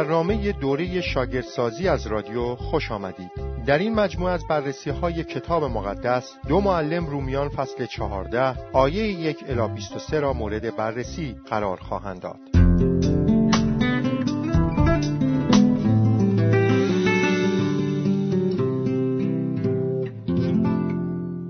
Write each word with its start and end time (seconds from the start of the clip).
برنامه 0.00 0.52
دوره 0.52 1.00
شاگردسازی 1.00 1.88
از 1.88 2.06
رادیو 2.06 2.56
خوش 2.56 2.90
آمدید. 2.90 3.30
در 3.66 3.78
این 3.78 3.94
مجموعه 3.94 4.32
از 4.32 4.46
بررسی 4.46 4.90
های 4.90 5.24
کتاب 5.24 5.64
مقدس 5.64 6.34
دو 6.48 6.60
معلم 6.60 7.06
رومیان 7.06 7.48
فصل 7.48 7.86
14 7.86 8.54
آیه 8.72 9.04
یک 9.04 9.44
الی 9.48 9.74
23 9.74 10.20
را 10.20 10.32
مورد 10.32 10.76
بررسی 10.76 11.36
قرار 11.46 11.76
خواهند 11.76 12.20
داد. 12.20 12.38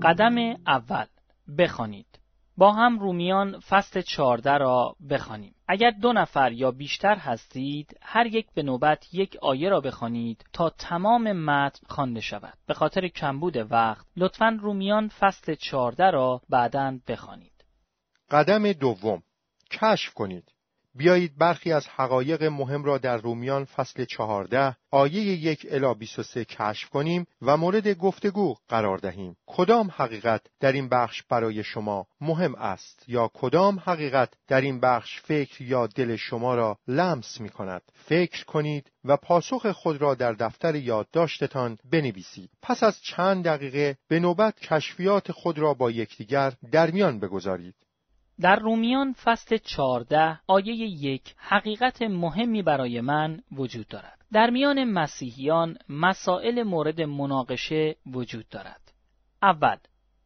قدم 0.03 0.35
اول. 0.67 1.05
بخوانید. 1.57 2.10
با 2.57 2.71
هم 2.71 2.99
رومیان 2.99 3.59
فصل 3.59 4.01
14 4.01 4.57
را 4.57 4.95
بخوانیم. 5.09 5.55
اگر 5.67 5.91
دو 5.91 6.13
نفر 6.13 6.51
یا 6.51 6.71
بیشتر 6.71 7.15
هستید 7.15 7.99
هر 8.01 8.25
یک 8.25 8.47
به 8.53 8.63
نوبت 8.63 9.13
یک 9.13 9.37
آیه 9.41 9.69
را 9.69 9.81
بخوانید 9.81 10.45
تا 10.53 10.69
تمام 10.69 11.31
متن 11.31 11.87
خوانده 11.89 12.21
شود. 12.21 12.57
به 12.67 12.73
خاطر 12.73 13.07
کمبود 13.07 13.71
وقت 13.71 14.05
لطفا 14.17 14.57
رومیان 14.61 15.07
فصل 15.07 15.55
14 15.55 16.09
را 16.09 16.41
بعدا 16.49 16.99
بخوانید. 17.07 17.65
قدم 18.31 18.73
دوم. 18.73 19.23
کشف 19.71 20.13
کنید. 20.13 20.51
بیایید 20.95 21.37
برخی 21.37 21.71
از 21.71 21.87
حقایق 21.87 22.43
مهم 22.43 22.83
را 22.83 22.97
در 22.97 23.17
رومیان 23.17 23.65
فصل 23.65 24.05
چهارده 24.05 24.75
آیه 24.91 25.21
یک 25.21 25.67
الا 25.69 25.93
23 25.93 26.45
کشف 26.45 26.89
کنیم 26.89 27.25
و 27.41 27.57
مورد 27.57 27.87
گفتگو 27.87 28.55
قرار 28.69 28.97
دهیم. 28.97 29.35
کدام 29.45 29.91
حقیقت 29.95 30.41
در 30.59 30.71
این 30.71 30.89
بخش 30.89 31.23
برای 31.23 31.63
شما 31.63 32.07
مهم 32.21 32.55
است 32.55 33.03
یا 33.07 33.31
کدام 33.33 33.79
حقیقت 33.85 34.33
در 34.47 34.61
این 34.61 34.79
بخش 34.79 35.21
فکر 35.21 35.61
یا 35.61 35.87
دل 35.87 36.15
شما 36.15 36.55
را 36.55 36.77
لمس 36.87 37.41
می 37.41 37.49
کند. 37.49 37.81
فکر 37.95 38.45
کنید 38.45 38.91
و 39.05 39.17
پاسخ 39.17 39.71
خود 39.71 40.01
را 40.01 40.15
در 40.15 40.33
دفتر 40.33 40.75
یادداشتتان 40.75 41.77
بنویسید. 41.91 42.49
پس 42.61 42.83
از 42.83 43.01
چند 43.01 43.43
دقیقه 43.45 43.97
به 44.07 44.19
نوبت 44.19 44.59
کشفیات 44.59 45.31
خود 45.31 45.59
را 45.59 45.73
با 45.73 45.91
یکدیگر 45.91 46.53
در 46.71 46.91
میان 46.91 47.19
بگذارید. 47.19 47.75
در 48.41 48.55
رومیان 48.55 49.13
فصل 49.13 49.57
14 49.57 50.39
آیه 50.47 50.73
یک 50.75 51.35
حقیقت 51.37 52.01
مهمی 52.01 52.61
برای 52.61 53.01
من 53.01 53.41
وجود 53.51 53.87
دارد. 53.87 54.25
در 54.33 54.49
میان 54.49 54.83
مسیحیان 54.83 55.77
مسائل 55.89 56.63
مورد 56.63 57.01
مناقشه 57.01 57.95
وجود 58.05 58.49
دارد. 58.49 58.93
اول 59.41 59.77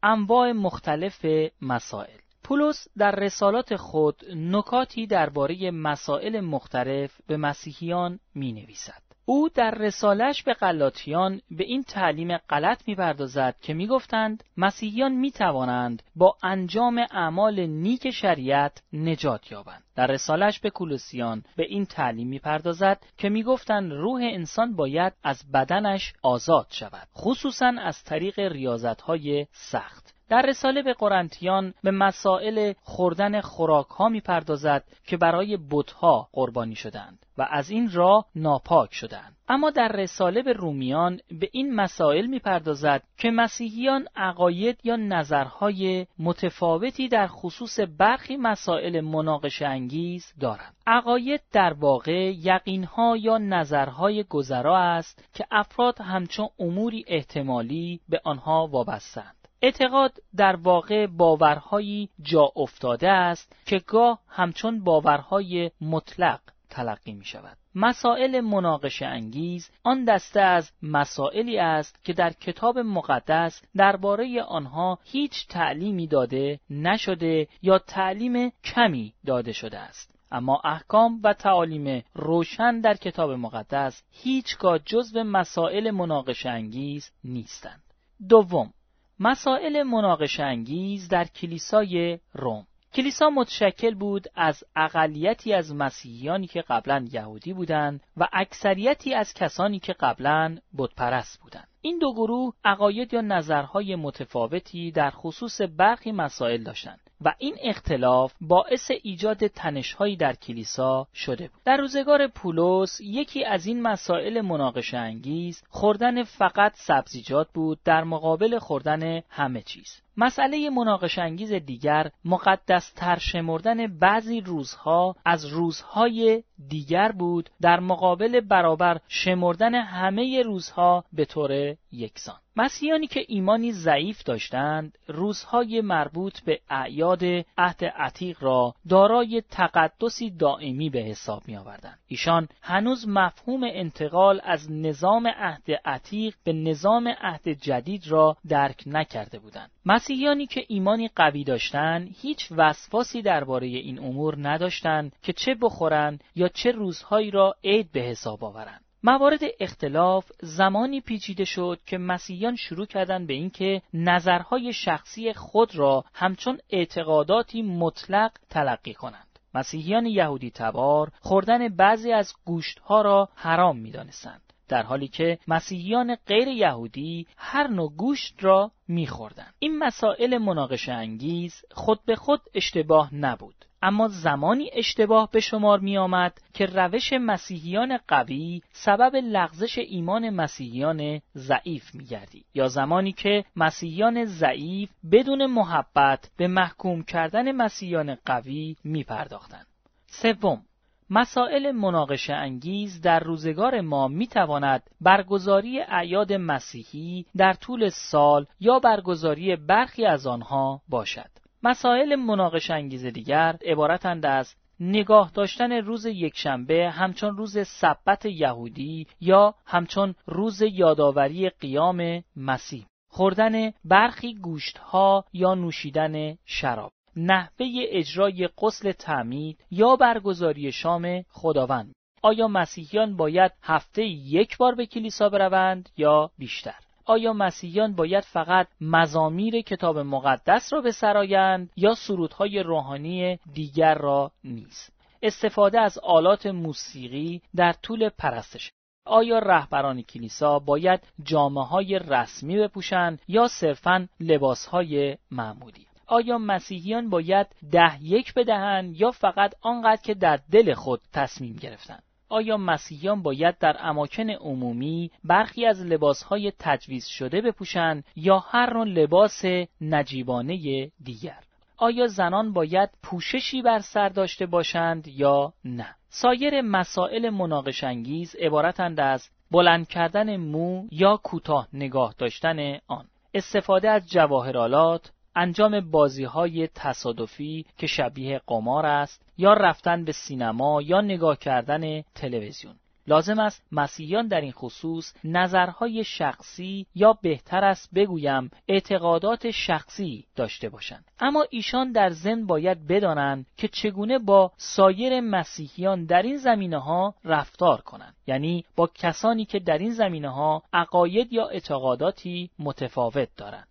انواع 0.03 0.51
مختلف 0.51 1.25
مسائل 1.61 2.17
پولس 2.43 2.87
در 2.97 3.11
رسالات 3.11 3.75
خود 3.75 4.21
نکاتی 4.35 5.07
درباره 5.07 5.71
مسائل 5.71 6.39
مختلف 6.39 7.21
به 7.27 7.37
مسیحیان 7.37 8.19
می 8.35 8.53
نویسد. 8.53 9.04
او 9.27 9.49
در 9.49 9.71
رسالش 9.71 10.43
به 10.43 10.53
قلاتیان 10.53 11.41
به 11.51 11.63
این 11.63 11.83
تعلیم 11.83 12.37
غلط 12.37 12.87
می‌پردازد 12.87 13.55
که 13.61 13.73
می‌گفتند 13.73 14.43
مسیحیان 14.57 15.11
می‌توانند 15.11 16.03
با 16.15 16.37
انجام 16.43 17.05
اعمال 17.11 17.65
نیک 17.65 18.11
شریعت 18.11 18.83
نجات 18.93 19.51
یابند. 19.51 19.83
در 19.95 20.07
رسالش 20.07 20.59
به 20.59 20.69
کولوسیان 20.69 21.43
به 21.55 21.63
این 21.63 21.85
تعلیم 21.85 22.27
می‌پردازد 22.27 23.05
که 23.17 23.29
می‌گفتند 23.29 23.91
روح 23.91 24.21
انسان 24.23 24.75
باید 24.75 25.13
از 25.23 25.51
بدنش 25.51 26.13
آزاد 26.21 26.67
شود 26.69 27.07
خصوصا 27.15 27.73
از 27.81 28.03
طریق 28.03 28.39
ریاضتهای 28.39 29.47
سخت. 29.51 30.14
در 30.29 30.41
رساله 30.41 30.81
به 30.81 30.93
قرنتیان 30.93 31.73
به 31.83 31.91
مسائل 31.91 32.73
خوردن 32.83 33.41
خوراک 33.41 33.87
ها 33.87 34.09
می 34.09 34.21
پردازد 34.21 34.83
که 35.07 35.17
برای 35.17 35.57
بتها 35.71 36.27
قربانی 36.31 36.75
شدند 36.75 37.25
و 37.37 37.47
از 37.49 37.69
این 37.69 37.91
راه 37.91 38.25
ناپاک 38.35 38.93
شدند. 38.93 39.35
اما 39.49 39.69
در 39.69 39.87
رساله 39.87 40.41
به 40.41 40.53
رومیان 40.53 41.19
به 41.39 41.49
این 41.51 41.75
مسائل 41.75 42.25
می 42.25 42.39
پردازد 42.39 43.03
که 43.17 43.31
مسیحیان 43.31 44.07
عقاید 44.15 44.79
یا 44.83 44.95
نظرهای 44.95 46.07
متفاوتی 46.19 47.07
در 47.07 47.27
خصوص 47.27 47.79
برخی 47.97 48.37
مسائل 48.37 49.01
مناقش 49.01 49.61
انگیز 49.61 50.33
دارند. 50.41 50.75
عقاید 50.87 51.41
در 51.51 51.73
واقع 51.73 52.31
یقینها 52.33 53.17
یا 53.17 53.37
نظرهای 53.37 54.23
گذرا 54.23 54.77
است 54.77 55.29
که 55.33 55.45
افراد 55.51 56.01
همچون 56.01 56.47
اموری 56.59 57.05
احتمالی 57.07 57.99
به 58.09 58.21
آنها 58.23 58.67
وابستند. 58.67 59.44
اعتقاد 59.65 60.13
در 60.35 60.55
واقع 60.55 61.07
باورهایی 61.07 62.09
جا 62.21 62.51
افتاده 62.55 63.09
است 63.09 63.55
که 63.65 63.79
گاه 63.87 64.19
همچون 64.27 64.83
باورهای 64.83 65.71
مطلق 65.81 66.39
تلقی 66.69 67.13
می 67.13 67.25
شود. 67.25 67.57
مسائل 67.75 68.39
مناقش 68.41 69.01
انگیز 69.01 69.69
آن 69.83 70.03
دسته 70.03 70.41
از 70.41 70.71
مسائلی 70.81 71.59
است 71.59 72.03
که 72.03 72.13
در 72.13 72.33
کتاب 72.33 72.79
مقدس 72.79 73.61
درباره 73.75 74.41
آنها 74.41 74.99
هیچ 75.03 75.47
تعلیمی 75.47 76.07
داده 76.07 76.59
نشده 76.69 77.47
یا 77.61 77.79
تعلیم 77.79 78.51
کمی 78.63 79.13
داده 79.25 79.51
شده 79.51 79.79
است. 79.79 80.15
اما 80.31 80.61
احکام 80.63 81.19
و 81.23 81.33
تعالیم 81.33 82.03
روشن 82.13 82.79
در 82.79 82.93
کتاب 82.93 83.31
مقدس 83.31 84.03
هیچگاه 84.11 84.79
جزو 84.79 85.23
مسائل 85.23 85.91
مناقش 85.91 86.45
انگیز 86.45 87.11
نیستند. 87.23 87.83
دوم 88.29 88.73
مسائل 89.19 89.83
مناقش 89.83 90.39
انگیز 90.39 91.07
در 91.07 91.25
کلیسای 91.25 92.19
روم. 92.33 92.67
کلیسا 92.93 93.29
متشکل 93.29 93.95
بود 93.95 94.27
از 94.35 94.63
اقلیتی 94.75 95.53
از 95.53 95.75
مسیحیانی 95.75 96.47
که 96.47 96.61
قبلا 96.61 97.07
یهودی 97.11 97.53
بودند 97.53 98.03
و 98.17 98.27
اکثریتی 98.33 99.13
از 99.13 99.33
کسانی 99.33 99.79
که 99.79 99.93
قبلا 99.93 100.57
بتپرست 100.77 101.39
بودند. 101.41 101.67
این 101.85 101.99
دو 101.99 102.13
گروه 102.13 102.53
عقاید 102.63 103.13
یا 103.13 103.21
نظرهای 103.21 103.95
متفاوتی 103.95 104.91
در 104.91 105.09
خصوص 105.09 105.61
برخی 105.61 106.11
مسائل 106.11 106.63
داشتند 106.63 106.99
و 107.21 107.33
این 107.37 107.55
اختلاف 107.63 108.33
باعث 108.41 108.91
ایجاد 109.03 109.47
تنشهایی 109.47 110.15
در 110.15 110.33
کلیسا 110.33 111.07
شده 111.13 111.47
بود. 111.47 111.61
در 111.65 111.77
روزگار 111.77 112.27
پولس 112.27 113.01
یکی 113.01 113.45
از 113.45 113.65
این 113.65 113.81
مسائل 113.81 114.41
مناقش 114.41 114.93
انگیز 114.93 115.63
خوردن 115.69 116.23
فقط 116.23 116.71
سبزیجات 116.75 117.47
بود 117.53 117.79
در 117.85 118.03
مقابل 118.03 118.59
خوردن 118.59 119.21
همه 119.29 119.61
چیز. 119.61 120.01
مسئله 120.17 120.69
مناقش 120.69 121.19
انگیز 121.19 121.53
دیگر 121.53 122.11
مقدس 122.25 122.91
تر 122.91 123.17
شمردن 123.17 123.99
بعضی 123.99 124.41
روزها 124.41 125.15
از 125.25 125.45
روزهای 125.45 126.43
دیگر 126.69 127.11
بود 127.11 127.49
در 127.61 127.79
مقابل 127.79 128.39
برابر 128.39 128.99
شمردن 129.07 129.75
همه 129.75 130.41
روزها 130.41 131.03
به 131.13 131.25
طور 131.25 131.75
یکسان. 131.91 132.39
مسیحیانی 132.57 133.07
که 133.07 133.25
ایمانی 133.27 133.71
ضعیف 133.71 134.23
داشتند 134.23 134.97
روزهای 135.07 135.81
مربوط 135.81 136.39
به 136.39 136.59
اعیاد 136.69 137.23
عهد 137.57 137.85
عتیق 137.85 138.43
را 138.43 138.75
دارای 138.89 139.43
تقدسی 139.51 140.29
دائمی 140.29 140.89
به 140.89 140.99
حساب 140.99 141.43
می 141.47 141.57
آوردند. 141.57 141.99
ایشان 142.07 142.47
هنوز 142.61 143.07
مفهوم 143.07 143.63
انتقال 143.63 144.41
از 144.43 144.71
نظام 144.71 145.27
عهد 145.27 145.71
عتیق 145.85 146.35
به 146.43 146.53
نظام 146.53 147.07
عهد 147.07 147.49
جدید 147.49 148.07
را 148.07 148.37
درک 148.47 148.83
نکرده 148.85 149.39
بودند. 149.39 149.71
مسیحیانی 149.85 150.45
که 150.45 150.65
ایمانی 150.67 151.09
قوی 151.15 151.43
داشتند 151.43 152.15
هیچ 152.21 152.51
وسواسی 152.51 153.21
درباره 153.21 153.67
این 153.67 153.99
امور 153.99 154.35
نداشتند 154.49 155.15
که 155.23 155.33
چه 155.33 155.55
بخورند 155.61 156.23
یا 156.35 156.47
چه 156.47 156.71
روزهایی 156.71 157.31
را 157.31 157.55
عید 157.63 157.91
به 157.91 157.99
حساب 157.99 158.43
آورند. 158.43 158.84
موارد 159.07 159.39
اختلاف 159.59 160.31
زمانی 160.41 161.01
پیچیده 161.01 161.45
شد 161.45 161.79
که 161.85 161.97
مسیحیان 161.97 162.55
شروع 162.55 162.85
کردند 162.85 163.27
به 163.27 163.33
اینکه 163.33 163.81
نظرهای 163.93 164.73
شخصی 164.73 165.33
خود 165.33 165.75
را 165.75 166.03
همچون 166.13 166.57
اعتقاداتی 166.69 167.61
مطلق 167.61 168.31
تلقی 168.49 168.93
کنند. 168.93 169.39
مسیحیان 169.53 170.05
یهودی 170.05 170.51
تبار 170.51 171.11
خوردن 171.19 171.67
بعضی 171.67 172.11
از 172.11 172.33
گوشتها 172.45 173.01
را 173.01 173.29
حرام 173.35 173.77
می‌دانستند. 173.77 174.41
در 174.67 174.83
حالی 174.83 175.07
که 175.07 175.39
مسیحیان 175.47 176.15
غیر 176.15 176.47
یهودی 176.47 177.27
هر 177.37 177.67
نوع 177.67 177.91
گوشت 177.97 178.35
را 178.39 178.71
میخوردند. 178.87 179.53
این 179.59 179.79
مسائل 179.79 180.37
مناقشه 180.37 180.91
انگیز 180.91 181.61
خود 181.71 181.99
به 182.05 182.15
خود 182.15 182.41
اشتباه 182.53 183.15
نبود. 183.15 183.64
اما 183.81 184.07
زمانی 184.07 184.69
اشتباه 184.73 185.29
به 185.31 185.39
شمار 185.39 185.79
می 185.79 185.97
آمد 185.97 186.37
که 186.53 186.65
روش 186.65 187.13
مسیحیان 187.13 187.97
قوی 188.07 188.61
سبب 188.71 189.15
لغزش 189.15 189.77
ایمان 189.77 190.29
مسیحیان 190.29 191.21
ضعیف 191.35 191.95
می 191.95 192.05
گردی. 192.05 192.45
یا 192.53 192.67
زمانی 192.67 193.11
که 193.11 193.45
مسیحیان 193.55 194.25
ضعیف 194.25 194.89
بدون 195.11 195.45
محبت 195.45 196.31
به 196.37 196.47
محکوم 196.47 197.03
کردن 197.03 197.51
مسیحیان 197.51 198.15
قوی 198.25 198.75
می 198.83 199.03
پرداختند. 199.03 199.67
سوم 200.07 200.61
مسائل 201.09 201.71
مناقشه 201.71 202.33
انگیز 202.33 203.01
در 203.01 203.19
روزگار 203.19 203.81
ما 203.81 204.07
می 204.07 204.27
تواند 204.27 204.83
برگزاری 205.01 205.81
اعیاد 205.81 206.33
مسیحی 206.33 207.25
در 207.37 207.53
طول 207.53 207.89
سال 207.89 208.45
یا 208.59 208.79
برگزاری 208.79 209.55
برخی 209.55 210.05
از 210.05 210.27
آنها 210.27 210.81
باشد. 210.89 211.29
مسائل 211.65 212.15
مناقش 212.15 212.71
انگیز 212.71 213.05
دیگر 213.05 213.57
عبارتند 213.65 214.25
از 214.25 214.55
نگاه 214.79 215.31
داشتن 215.33 215.71
روز 215.71 216.05
یکشنبه 216.05 216.89
همچون 216.89 217.37
روز 217.37 217.67
سبت 217.67 218.25
یهودی 218.25 219.07
یا 219.21 219.55
همچون 219.65 220.15
روز 220.25 220.61
یادآوری 220.61 221.49
قیام 221.49 222.23
مسیح. 222.35 222.85
خوردن 223.09 223.71
برخی 223.85 224.33
گوشتها 224.33 225.25
یا 225.33 225.53
نوشیدن 225.53 226.37
شراب. 226.45 226.91
نحوه 227.15 227.67
اجرای 227.75 228.49
قسل 228.61 228.91
تعمید 228.91 229.65
یا 229.71 229.95
برگزاری 229.95 230.71
شام 230.71 231.21
خداوند. 231.29 231.93
آیا 232.21 232.47
مسیحیان 232.47 233.15
باید 233.15 233.51
هفته 233.63 234.03
یک 234.05 234.57
بار 234.57 234.75
به 234.75 234.85
کلیسا 234.85 235.29
بروند 235.29 235.89
یا 235.97 236.31
بیشتر؟ 236.37 236.84
آیا 237.05 237.33
مسیحیان 237.33 237.95
باید 237.95 238.23
فقط 238.23 238.67
مزامیر 238.81 239.61
کتاب 239.61 239.97
مقدس 239.99 240.73
را 240.73 240.81
بسرایند 240.81 241.69
یا 241.75 241.95
سرودهای 241.95 242.59
روحانی 242.59 243.39
دیگر 243.53 243.95
را 243.95 244.31
نیز 244.43 244.89
استفاده 245.21 245.79
از 245.79 245.97
آلات 245.97 246.45
موسیقی 246.45 247.41
در 247.55 247.73
طول 247.73 248.09
پرستش. 248.09 248.71
آیا 249.05 249.39
رهبران 249.39 250.01
کلیسا 250.01 250.59
باید 250.59 251.07
جامعه 251.23 251.63
های 251.63 251.99
رسمی 251.99 252.57
بپوشند 252.57 253.21
یا 253.27 253.47
صرفا 253.47 254.07
لباس 254.19 254.65
های 254.65 255.17
معمولی؟ 255.31 255.87
آیا 256.07 256.37
مسیحیان 256.37 257.09
باید 257.09 257.47
ده 257.71 258.03
یک 258.03 258.33
بدهند 258.33 259.01
یا 259.01 259.11
فقط 259.11 259.53
آنقدر 259.61 260.01
که 260.01 260.13
در 260.13 260.39
دل 260.51 260.73
خود 260.73 261.01
تصمیم 261.13 261.55
گرفتند؟ 261.55 262.03
آیا 262.29 262.57
مسیحیان 262.57 263.21
باید 263.21 263.57
در 263.57 263.77
اماکن 263.79 264.29
عمومی 264.29 265.11
برخی 265.23 265.65
از 265.65 265.85
لباسهای 265.85 266.51
تجویز 266.59 267.05
شده 267.05 267.41
بپوشند 267.41 268.03
یا 268.15 268.39
هر 268.39 268.73
نوع 268.73 268.85
لباس 268.85 269.41
نجیبانه 269.81 270.55
دیگر؟ 271.03 271.39
آیا 271.77 272.07
زنان 272.07 272.53
باید 272.53 272.89
پوششی 273.03 273.61
بر 273.61 273.79
سر 273.79 274.09
داشته 274.09 274.45
باشند 274.45 275.07
یا 275.07 275.53
نه؟ 275.65 275.95
سایر 276.09 276.61
مسائل 276.61 277.29
مناقشانگیز 277.29 278.35
عبارتند 278.35 278.99
از 278.99 279.29
بلند 279.51 279.87
کردن 279.87 280.37
مو 280.37 280.87
یا 280.91 281.17
کوتاه 281.23 281.67
نگاه 281.73 282.15
داشتن 282.17 282.77
آن. 282.87 283.05
استفاده 283.33 283.89
از 283.89 284.09
جواهرالات 284.09 285.11
انجام 285.35 285.91
بازی 285.91 286.23
های 286.23 286.67
تصادفی 286.67 287.65
که 287.77 287.87
شبیه 287.87 288.41
قمار 288.47 288.85
است 288.85 289.25
یا 289.37 289.53
رفتن 289.53 290.05
به 290.05 290.11
سینما 290.11 290.81
یا 290.81 291.01
نگاه 291.01 291.37
کردن 291.37 292.01
تلویزیون. 292.01 292.75
لازم 293.07 293.39
است 293.39 293.63
مسیحیان 293.71 294.27
در 294.27 294.41
این 294.41 294.51
خصوص 294.51 295.13
نظرهای 295.23 296.03
شخصی 296.03 296.85
یا 296.95 297.13
بهتر 297.13 297.63
است 297.63 297.89
بگویم 297.95 298.51
اعتقادات 298.67 299.51
شخصی 299.51 300.25
داشته 300.35 300.69
باشند. 300.69 301.05
اما 301.19 301.45
ایشان 301.49 301.91
در 301.91 302.09
ضمن 302.09 302.45
باید 302.45 302.87
بدانند 302.87 303.45
که 303.57 303.67
چگونه 303.67 304.19
با 304.19 304.51
سایر 304.57 305.21
مسیحیان 305.21 306.05
در 306.05 306.21
این 306.21 306.37
زمینه 306.37 306.77
ها 306.77 307.15
رفتار 307.23 307.81
کنند. 307.81 308.15
یعنی 308.27 308.65
با 308.75 308.89
کسانی 308.95 309.45
که 309.45 309.59
در 309.59 309.77
این 309.77 309.91
زمینه 309.91 310.29
ها 310.29 310.63
عقاید 310.73 311.33
یا 311.33 311.47
اعتقاداتی 311.47 312.49
متفاوت 312.59 313.29
دارند. 313.37 313.67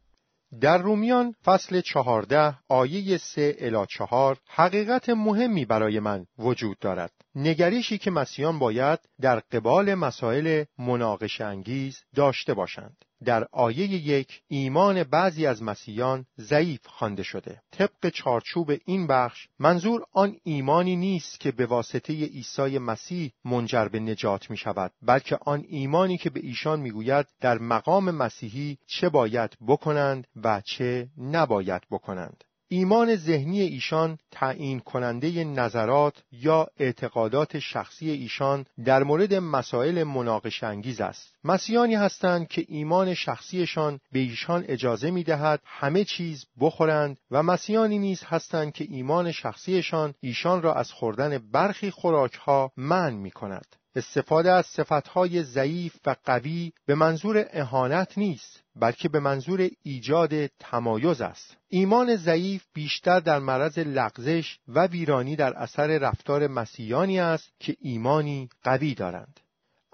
در 0.60 0.78
رومیان 0.78 1.34
فصل 1.44 1.80
چهارده 1.80 2.54
آیه 2.68 3.18
سه 3.18 3.56
الا 3.58 3.86
چهار 3.86 4.38
حقیقت 4.48 5.08
مهمی 5.08 5.64
برای 5.64 6.00
من 6.00 6.26
وجود 6.38 6.78
دارد. 6.78 7.12
نگریشی 7.34 7.98
که 7.98 8.10
مسیحیان 8.10 8.58
باید 8.58 8.98
در 9.20 9.40
قبال 9.40 9.94
مسائل 9.94 10.64
مناقش 10.78 11.40
انگیز 11.40 11.98
داشته 12.14 12.54
باشند. 12.54 12.96
در 13.24 13.48
آیه 13.52 13.92
یک 13.92 14.42
ایمان 14.48 15.04
بعضی 15.04 15.46
از 15.46 15.62
مسیحیان 15.62 16.26
ضعیف 16.38 16.86
خوانده 16.86 17.22
شده. 17.22 17.62
طبق 17.70 18.08
چارچوب 18.08 18.72
این 18.84 19.06
بخش 19.06 19.48
منظور 19.58 20.04
آن 20.12 20.36
ایمانی 20.42 20.96
نیست 20.96 21.40
که 21.40 21.52
به 21.52 21.66
واسطه 21.66 22.12
عیسی 22.12 22.78
مسیح 22.78 23.32
منجر 23.44 23.88
به 23.88 24.00
نجات 24.00 24.50
می 24.50 24.56
شود 24.56 24.92
بلکه 25.02 25.38
آن 25.46 25.64
ایمانی 25.68 26.18
که 26.18 26.30
به 26.30 26.40
ایشان 26.40 26.80
می‌گوید 26.80 27.26
در 27.40 27.58
مقام 27.58 28.10
مسیحی 28.10 28.78
چه 28.86 29.08
باید 29.08 29.56
بکنند 29.66 30.26
و 30.42 30.60
چه 30.60 31.08
نباید 31.18 31.82
بکنند. 31.90 32.44
ایمان 32.68 33.16
ذهنی 33.16 33.60
ایشان 33.60 34.18
تعیین 34.30 34.80
کننده 34.80 35.44
نظرات 35.44 36.22
یا 36.32 36.66
اعتقادات 36.76 37.58
شخصی 37.58 38.10
ایشان 38.10 38.66
در 38.84 39.02
مورد 39.02 39.34
مسائل 39.34 40.02
مناقش 40.02 40.64
انگیز 40.64 41.00
است. 41.00 41.34
مسیحانی 41.44 41.94
هستند 41.94 42.48
که 42.48 42.64
ایمان 42.68 43.14
شخصیشان 43.14 44.00
به 44.12 44.18
ایشان 44.18 44.64
اجازه 44.68 45.10
می 45.10 45.24
دهد 45.24 45.60
همه 45.64 46.04
چیز 46.04 46.46
بخورند 46.60 47.16
و 47.30 47.42
مسیحانی 47.42 47.98
نیز 47.98 48.22
هستند 48.24 48.72
که 48.72 48.86
ایمان 48.90 49.32
شخصیشان 49.32 50.14
ایشان 50.20 50.62
را 50.62 50.74
از 50.74 50.92
خوردن 50.92 51.38
برخی 51.52 51.90
خوراکها 51.90 52.72
من 52.76 53.14
می 53.14 53.30
کند. 53.30 53.66
استفاده 53.96 54.52
از 54.52 54.66
صفتهای 54.66 55.42
ضعیف 55.42 55.96
و 56.06 56.16
قوی 56.24 56.72
به 56.86 56.94
منظور 56.94 57.46
اهانت 57.50 58.18
نیست 58.18 58.62
بلکه 58.76 59.08
به 59.08 59.20
منظور 59.20 59.70
ایجاد 59.82 60.46
تمایز 60.46 61.20
است. 61.20 61.56
ایمان 61.68 62.16
ضعیف 62.16 62.64
بیشتر 62.74 63.20
در 63.20 63.38
معرض 63.38 63.78
لغزش 63.78 64.58
و 64.68 64.86
ویرانی 64.86 65.36
در 65.36 65.54
اثر 65.56 65.98
رفتار 65.98 66.46
مسیحیانی 66.46 67.20
است 67.20 67.50
که 67.60 67.76
ایمانی 67.80 68.48
قوی 68.62 68.94
دارند. 68.94 69.40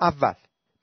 اول 0.01 0.35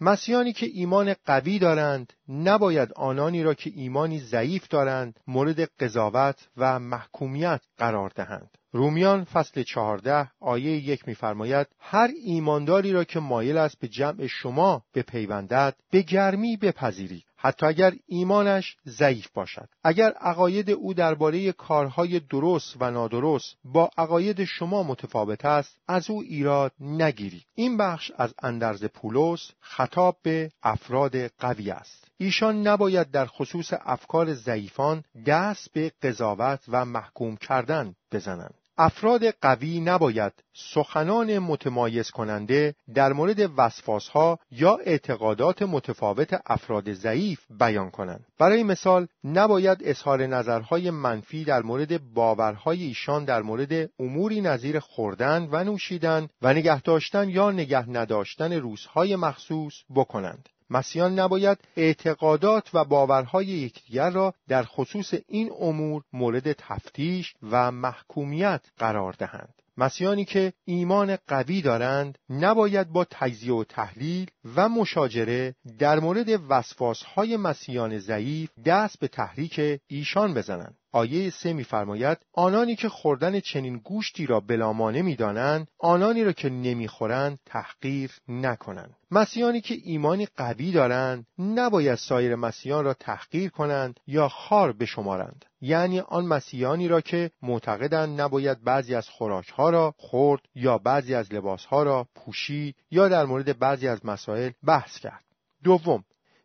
مسیحیانی 0.02 0.54
که 0.54 0.66
ایمان 0.74 1.16
قوی 1.26 1.60
دارند 1.60 2.14
نباید 2.30 2.94
آنانی 2.94 3.44
را 3.44 3.54
که 3.54 3.72
ایمانی 3.76 4.20
ضعیف 4.20 4.68
دارند 4.68 5.20
مورد 5.28 5.60
قضاوت 5.60 6.48
و 6.58 6.80
محکومیت 6.80 7.62
قرار 7.78 8.12
دهند. 8.16 8.58
رومیان 8.78 9.24
فصل 9.24 9.64
چهارده 9.64 10.32
آیه 10.40 10.72
یک 10.72 11.08
میفرماید 11.08 11.68
هر 11.80 12.10
ایمانداری 12.26 12.92
را 12.92 13.04
که 13.04 13.20
مایل 13.20 13.58
است 13.58 13.80
به 13.80 13.88
جمع 13.88 14.28
شما 14.28 14.84
بپیوندد 14.94 15.76
به 15.92 16.02
گرمی 16.02 16.58
بپذیرید. 16.58 17.24
حتی 17.38 17.66
اگر 17.66 17.94
ایمانش 18.08 18.78
ضعیف 18.88 19.28
باشد. 19.34 19.70
اگر 19.84 20.12
عقاید 20.12 20.70
او 20.70 20.94
درباره 20.94 21.52
کارهای 21.52 22.20
درست 22.20 22.76
و 22.80 22.92
نادرست 22.92 23.56
با 23.64 23.90
عقاید 23.98 24.44
شما 24.44 24.84
متفاوت 24.84 25.46
است 25.46 25.78
از 25.88 26.10
او 26.10 26.22
ایراد 26.22 26.72
نگیرید. 26.80 27.46
این 27.56 27.78
بخش 27.78 28.12
از 28.18 28.34
اندرز 28.44 28.86
پولس 28.86 29.52
خطاب 29.60 30.18
به 30.24 30.52
افراد 30.64 31.28
قوی 31.28 31.72
است. 31.72 32.08
ایشان 32.18 32.68
نباید 32.68 33.12
در 33.12 33.26
خصوص 33.26 33.74
افکار 33.86 34.34
ضعیفان 34.34 35.04
دست 35.26 35.74
به 35.74 35.92
قضاوت 36.02 36.60
و 36.68 36.86
محکوم 36.86 37.36
کردن 37.36 37.96
بزنند. 38.12 38.67
افراد 38.78 39.22
قوی 39.42 39.80
نباید 39.80 40.34
سخنان 40.54 41.40
متمایز 41.40 42.12
کننده 42.12 42.76
در 42.94 43.14
مورد 43.14 43.52
وسواسها 43.58 44.40
یا 44.52 44.78
اعتقادات 44.86 45.62
متفاوت 45.62 46.42
افراد 46.46 46.94
ضعیف 46.94 47.40
بیان 47.60 47.92
کنند. 47.92 48.26
برای 48.40 48.64
مثال 48.64 49.08
نباید 49.24 49.78
اظهار 49.82 50.26
نظرهای 50.26 50.90
منفی 50.90 51.44
در 51.44 51.62
مورد 51.62 52.14
باورهای 52.14 52.84
ایشان 52.84 53.26
در 53.26 53.42
مورد 53.42 53.90
اموری 54.00 54.42
نظیر 54.42 54.80
خوردن 54.80 55.48
و 55.52 55.64
نوشیدن 55.64 56.28
و 56.42 56.54
نگه 56.54 56.82
داشتن 56.82 57.30
یا 57.30 57.52
نگه 57.52 57.90
نداشتن 57.90 58.54
روزهای 58.54 59.16
مخصوص 59.16 59.74
بکنند. 59.96 60.50
مسیحیان 60.70 61.20
نباید 61.20 61.58
اعتقادات 61.78 62.70
و 62.74 62.84
باورهای 62.84 63.46
یکدیگر 63.46 64.10
را 64.10 64.34
در 64.48 64.64
خصوص 64.64 65.14
این 65.28 65.52
امور 65.60 66.04
مورد 66.14 66.54
تفتیش 66.54 67.34
و 67.52 67.72
محکومیت 67.72 68.62
قرار 68.78 69.14
دهند. 69.14 69.54
مسیحیانی 69.78 70.26
که 70.26 70.54
ایمان 70.66 71.18
قوی 71.28 71.62
دارند 71.62 72.18
نباید 72.30 72.90
با 72.90 73.06
تجزیه 73.12 73.54
و 73.54 73.64
تحلیل 73.64 74.28
و 74.56 74.70
مشاجره 74.70 75.56
در 75.80 76.00
مورد 76.00 76.28
وسواسهای 76.50 77.38
مسیحیان 77.38 78.00
ضعیف 78.00 78.50
دست 78.66 79.00
به 79.00 79.08
تحریک 79.08 79.82
ایشان 79.88 80.34
بزنند 80.34 80.78
آیه 80.92 81.30
سه 81.30 81.54
میفرماید 81.54 82.18
آنانی 82.34 82.76
که 82.76 82.90
خوردن 82.90 83.40
چنین 83.40 83.78
گوشتی 83.78 84.26
را 84.26 84.40
بلامانه 84.40 85.02
می‌دانند 85.02 85.68
آنانی 85.80 86.24
را 86.24 86.32
که 86.32 86.50
نمی‌خورند 86.50 87.40
تحقیر 87.46 88.12
نکنند. 88.28 88.96
مسیحانی 89.12 89.62
که 89.62 89.76
ایمانی 89.84 90.28
قوی 90.38 90.72
دارند 90.72 91.26
نباید 91.40 91.96
سایر 91.96 92.36
مسیحیان 92.36 92.86
را 92.86 92.94
تحقیر 92.94 93.50
کنند 93.50 94.00
یا 94.08 94.30
خار 94.30 94.72
بشمارند. 94.72 95.46
یعنی 95.62 96.00
آن 96.00 96.26
مسیحیانی 96.26 96.88
را 96.88 97.02
که 97.02 97.32
معتقدند 97.42 98.22
نباید 98.22 98.64
بعضی 98.64 98.96
از 98.96 99.10
خوراکها 99.10 99.70
را 99.70 99.94
خورد 99.98 100.42
یا 100.56 100.78
بعضی 100.78 101.14
از 101.14 101.34
لباسها 101.34 101.84
را 101.84 102.08
پوشید 102.16 102.76
یا 102.92 103.10
در 103.10 103.26
مورد 103.26 103.60
بعضی 103.60 103.88
از 103.88 104.06
مسائل 104.06 104.52
بحث 104.64 105.00
کرد. 105.00 105.24
دوم 105.64 106.04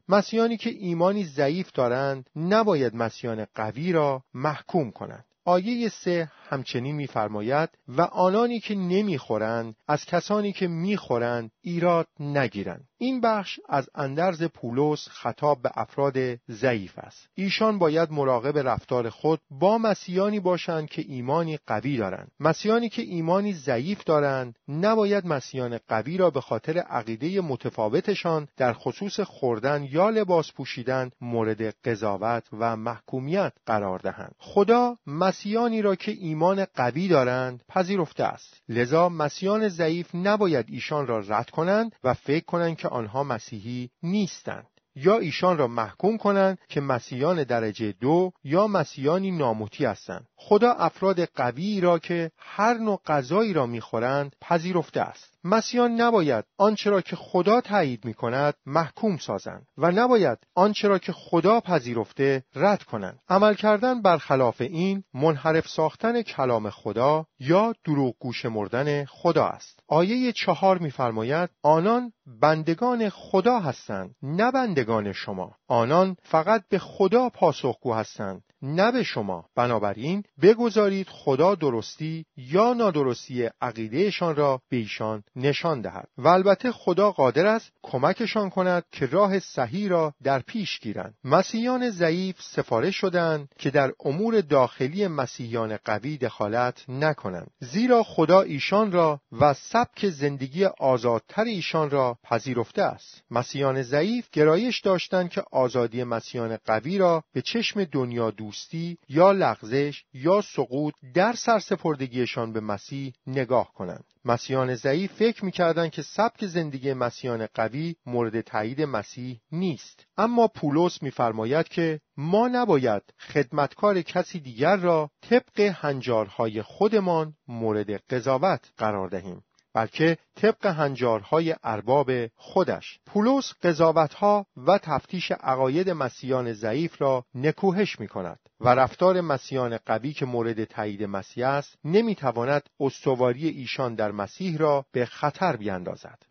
مسیحانی 0.09 0.57
که 0.57 0.71
ایمانی 0.71 1.25
ضعیف 1.25 1.73
دارند 1.73 2.31
نباید 2.37 2.95
مسیحیان 2.95 3.47
قوی 3.55 3.93
را 3.93 4.23
محکوم 4.35 4.91
کنند. 4.91 5.25
آیه 5.45 5.89
سه 5.89 6.31
همچنین 6.49 6.97
میفرماید 6.97 7.69
و 7.89 8.03
آنانی 8.03 8.61
که 8.61 8.75
نمی‌خورند 8.75 9.75
از 9.89 10.05
کسانی 10.05 10.53
که 10.53 10.69
می‌خورند 10.69 11.51
ایراد 11.61 12.07
نگیرند. 12.21 12.85
این 13.03 13.21
بخش 13.21 13.61
از 13.69 13.89
اندرز 13.95 14.43
پولس 14.43 15.09
خطاب 15.09 15.63
به 15.63 15.71
افراد 15.75 16.15
ضعیف 16.51 16.99
است. 16.99 17.29
ایشان 17.35 17.79
باید 17.79 18.13
مراقب 18.13 18.69
رفتار 18.69 19.11
خود 19.11 19.41
با 19.51 19.79
مسیحیانی 19.79 20.41
باشند 20.41 20.91
که 20.91 21.03
ایمانی 21.09 21.59
قوی 21.67 21.97
دارند. 21.97 22.31
مسیحیانی 22.41 22.89
که 22.89 23.03
ایمانی 23.03 23.53
ضعیف 23.53 24.05
دارند 24.05 24.59
نباید 24.69 25.27
مسیحیان 25.27 25.79
قوی 25.89 26.17
را 26.17 26.31
به 26.31 26.41
خاطر 26.41 26.79
عقیده 26.79 27.41
متفاوتشان 27.41 28.49
در 28.57 28.73
خصوص 28.73 29.21
خوردن 29.21 29.89
یا 29.91 30.11
لباس 30.11 30.53
پوشیدن 30.53 31.11
مورد 31.21 31.63
قضاوت 31.63 32.45
و 32.53 32.77
محکومیت 32.77 33.53
قرار 33.67 33.99
دهند. 33.99 34.35
خدا 34.39 34.97
مسیحیانی 35.07 35.83
را 35.83 35.95
که 35.95 36.13
ایمان 36.13 36.65
قوی 36.65 37.09
دارند 37.09 37.63
پذیرفته 37.69 38.25
است. 38.25 38.63
لذا 38.69 39.09
مسیحیان 39.09 39.69
ضعیف 39.69 40.15
نباید 40.15 40.67
ایشان 40.69 41.07
را 41.07 41.19
رد 41.19 41.51
کنند 41.51 41.93
و 42.05 42.15
فکر 42.15 42.45
کنند 42.45 42.77
که 42.77 42.92
آنها 42.93 43.25
مسیحی 43.25 43.91
نیستند 44.03 44.67
یا 44.95 45.19
ایشان 45.19 45.59
را 45.59 45.67
محکوم 45.67 46.17
کنند 46.19 46.59
که 46.69 46.81
مسیحیان 46.81 47.45
درجه 47.45 47.93
دو 47.93 48.33
یا 48.45 48.67
مسیحیانی 48.67 49.31
ناموتی 49.31 49.85
هستند. 49.85 50.27
خدا 50.37 50.73
افراد 50.73 51.25
قوی 51.25 51.81
را 51.81 51.99
که 51.99 52.31
هر 52.39 52.75
نوع 52.75 53.01
غذایی 53.07 53.53
را 53.53 53.67
می‌خورند 53.67 54.37
پذیرفته 54.41 55.01
است. 55.01 55.32
مسیحیان 55.45 56.01
نباید 56.01 56.45
آنچه 56.59 56.91
را 56.91 57.01
که 57.01 57.17
خدا 57.17 57.61
تایید 57.61 58.05
می 58.05 58.15
کند 58.15 58.55
محکوم 58.67 59.17
سازند 59.17 59.67
و 59.79 59.91
نباید 59.91 60.39
آنچه 60.55 60.89
را 60.89 60.99
که 60.99 61.13
خدا 61.13 61.61
پذیرفته 61.61 62.45
رد 62.55 62.83
کنند. 62.83 63.19
عمل 63.29 63.55
کردن 63.55 64.03
برخلاف 64.03 64.61
این 64.61 65.05
منحرف 65.15 65.69
ساختن 65.69 66.23
کلام 66.23 66.71
خدا 66.71 67.27
یا 67.41 67.75
دروغ 67.85 68.15
گوش 68.19 68.45
مردن 68.45 69.05
خدا 69.05 69.47
است. 69.47 69.81
آیه 69.89 70.33
چهار 70.33 70.79
میفرماید 70.79 71.51
آنان 71.63 72.13
بندگان 72.27 73.09
خدا 73.09 73.61
هستند 73.61 74.15
نه 74.23 74.51
بندگان 74.51 75.13
شما. 75.13 75.57
آنان 75.69 76.17
فقط 76.23 76.63
به 76.69 76.79
خدا 76.79 77.29
پاسخگو 77.29 77.95
هستند. 77.95 78.43
نه 78.63 78.93
به 78.93 79.03
شما. 79.03 79.45
بنابراین 79.57 80.23
بگذارید 80.43 81.07
خدا 81.11 81.55
درستی 81.55 82.25
یا 82.37 82.73
نادرستی 82.73 83.49
عقیدهشان 83.61 84.37
را 84.37 84.61
به 84.69 84.77
ایشان 84.77 85.23
نشان 85.37 85.81
دهد. 85.81 86.09
و 86.19 86.29
البته 86.29 86.73
خدا 86.73 87.13
قادر 87.13 87.47
است 87.47 87.71
کمکشان 87.83 88.51
کند 88.51 88.85
که 88.93 89.07
راه 89.07 89.39
صحیح 89.39 89.89
را 89.89 90.15
در 90.23 90.39
پیش 90.39 90.81
گیرند. 90.81 91.15
مسیحیان 91.25 91.91
ضعیف 91.91 92.37
سفارش 92.43 92.97
شدند 92.97 93.49
که 93.59 93.71
در 93.71 93.93
امور 94.05 94.41
داخلی 94.41 95.07
مسیحیان 95.07 95.77
قوی 95.85 96.19
دخالت 96.19 96.85
نکنند. 96.89 97.51
زیرا 97.61 98.03
خدا 98.03 98.41
ایشان 98.41 98.93
را 98.93 99.21
و 99.41 99.55
سبک 99.55 100.09
زندگی 100.09 100.65
آزادتر 100.65 101.45
ایشان 101.45 101.91
را 101.91 102.19
پذیرفته 102.25 102.83
است. 102.83 103.23
مسیحیان 103.31 103.83
ضعیف 103.83 104.31
گرایش 104.33 104.81
داشتند 104.81 105.31
که 105.31 105.43
آزادی 105.53 106.05
مسیحیان 106.05 106.59
قوی 106.65 106.99
را 106.99 107.25
به 107.33 107.43
چشم 107.43 107.85
دنیا 107.85 108.31
دوستی 108.53 108.99
یا 109.09 109.33
لغزش 109.33 110.05
یا 110.15 110.41
سقوط 110.41 110.95
در 111.15 111.33
سرسپردگیشان 111.33 112.53
به 112.53 112.61
مسیح 112.61 113.13
نگاه 113.27 113.73
کنند. 113.73 114.05
مسیحیان 114.25 114.75
ضعیف 114.75 115.13
فکر 115.13 115.45
می‌کردند 115.45 115.91
که 115.91 116.03
سبک 116.03 116.47
زندگی 116.47 116.93
مسیحیان 116.93 117.47
قوی 117.55 117.97
مورد 118.07 118.41
تایید 118.41 118.83
مسیح 118.83 119.41
نیست. 119.53 120.07
اما 120.17 120.49
پولس 120.49 121.03
میفرماید 121.03 121.69
که 121.69 122.01
ما 122.17 122.49
نباید 122.49 123.03
خدمتکار 123.19 124.03
کسی 124.03 124.41
دیگر 124.41 124.77
را 124.77 125.11
طبق 125.23 125.61
هنجارهای 125.61 126.63
خودمان 126.63 127.35
مورد 127.49 127.91
قضاوت 127.91 128.71
قرار 128.77 129.09
دهیم. 129.09 129.43
بلکه 129.75 130.19
طبق 130.35 130.67
هنجارهای 130.67 131.55
ارباب 131.63 132.11
خودش. 132.37 133.01
پولس 133.07 133.53
قضاوتها 133.63 134.47
و 134.57 134.79
تفتیش 134.79 135.33
عقاید 135.33 135.91
مسیحیان 135.91 136.53
ضعیف 136.53 137.03
را 137.03 137.25
نکوهش 137.35 138.01
می 138.01 138.09
کند 138.09 138.39
و 138.61 138.69
رفتار 138.69 139.21
مسیحیان 139.21 139.79
قوی 139.87 140.13
که 140.13 140.27
مورد 140.27 140.65
تایید 140.65 141.03
مسیح 141.05 141.49
است 141.49 141.79
نمی‌تواند 141.85 142.63
استواری 142.81 143.49
ایشان 143.49 143.95
در 143.95 144.11
مسیح 144.11 144.59
را 144.59 144.85
به 144.93 145.07
خطر 145.07 145.57
بیاندازد. 145.57 146.23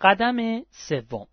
قدم 0.00 0.62
سوم. 0.70 1.26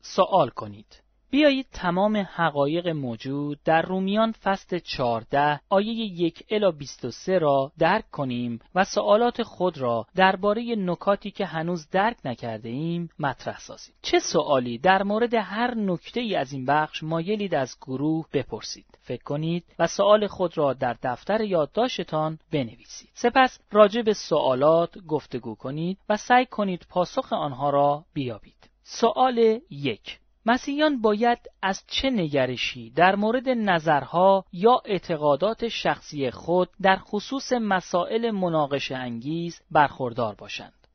سوال 0.00 0.48
کنید. 0.48 1.05
بیایید 1.30 1.66
تمام 1.72 2.16
حقایق 2.16 2.88
موجود 2.88 3.58
در 3.64 3.82
رومیان 3.82 4.32
فصل 4.32 4.78
14 4.78 5.60
آیه 5.68 5.92
1 5.92 6.44
الی 6.50 6.72
23 6.72 7.38
را 7.38 7.72
درک 7.78 8.10
کنیم 8.10 8.58
و 8.74 8.84
سوالات 8.84 9.42
خود 9.42 9.78
را 9.78 10.06
درباره 10.14 10.74
نکاتی 10.78 11.30
که 11.30 11.46
هنوز 11.46 11.90
درک 11.90 12.16
نکرده 12.24 12.68
ایم 12.68 13.08
مطرح 13.18 13.58
سازیم. 13.58 13.94
چه 14.02 14.18
سوالی 14.18 14.78
در 14.78 15.02
مورد 15.02 15.34
هر 15.34 15.74
نکته 15.74 16.20
ای 16.20 16.34
از 16.34 16.52
این 16.52 16.66
بخش 16.66 17.02
مایلید 17.02 17.54
از 17.54 17.76
گروه 17.80 18.26
بپرسید. 18.32 18.86
فکر 19.00 19.22
کنید 19.22 19.64
و 19.78 19.86
سوال 19.86 20.26
خود 20.26 20.58
را 20.58 20.72
در 20.72 20.96
دفتر 21.02 21.40
یادداشتان 21.40 22.38
بنویسید. 22.52 23.10
سپس 23.14 23.58
راجع 23.72 24.02
به 24.02 24.12
سوالات 24.12 24.98
گفتگو 24.98 25.54
کنید 25.54 25.98
و 26.08 26.16
سعی 26.16 26.46
کنید 26.46 26.86
پاسخ 26.90 27.32
آنها 27.32 27.70
را 27.70 28.04
بیابید. 28.14 28.70
سوال 28.82 29.60
یک 29.70 30.18
مسیحیان 30.46 31.00
باید 31.00 31.38
از 31.62 31.82
چه 31.86 32.10
نگرشی 32.10 32.90
در 32.90 33.14
مورد 33.14 33.48
نظرها 33.48 34.44
یا 34.52 34.82
اعتقادات 34.84 35.68
شخصی 35.68 36.30
خود 36.30 36.68
در 36.82 36.96
خصوص 36.96 37.52
مسائل 37.52 38.30
مناقشه 38.30 38.96
انگیز 38.96 39.60
برخوردار 39.70 40.34
باشند؟ 40.34 40.86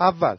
اول 0.00 0.36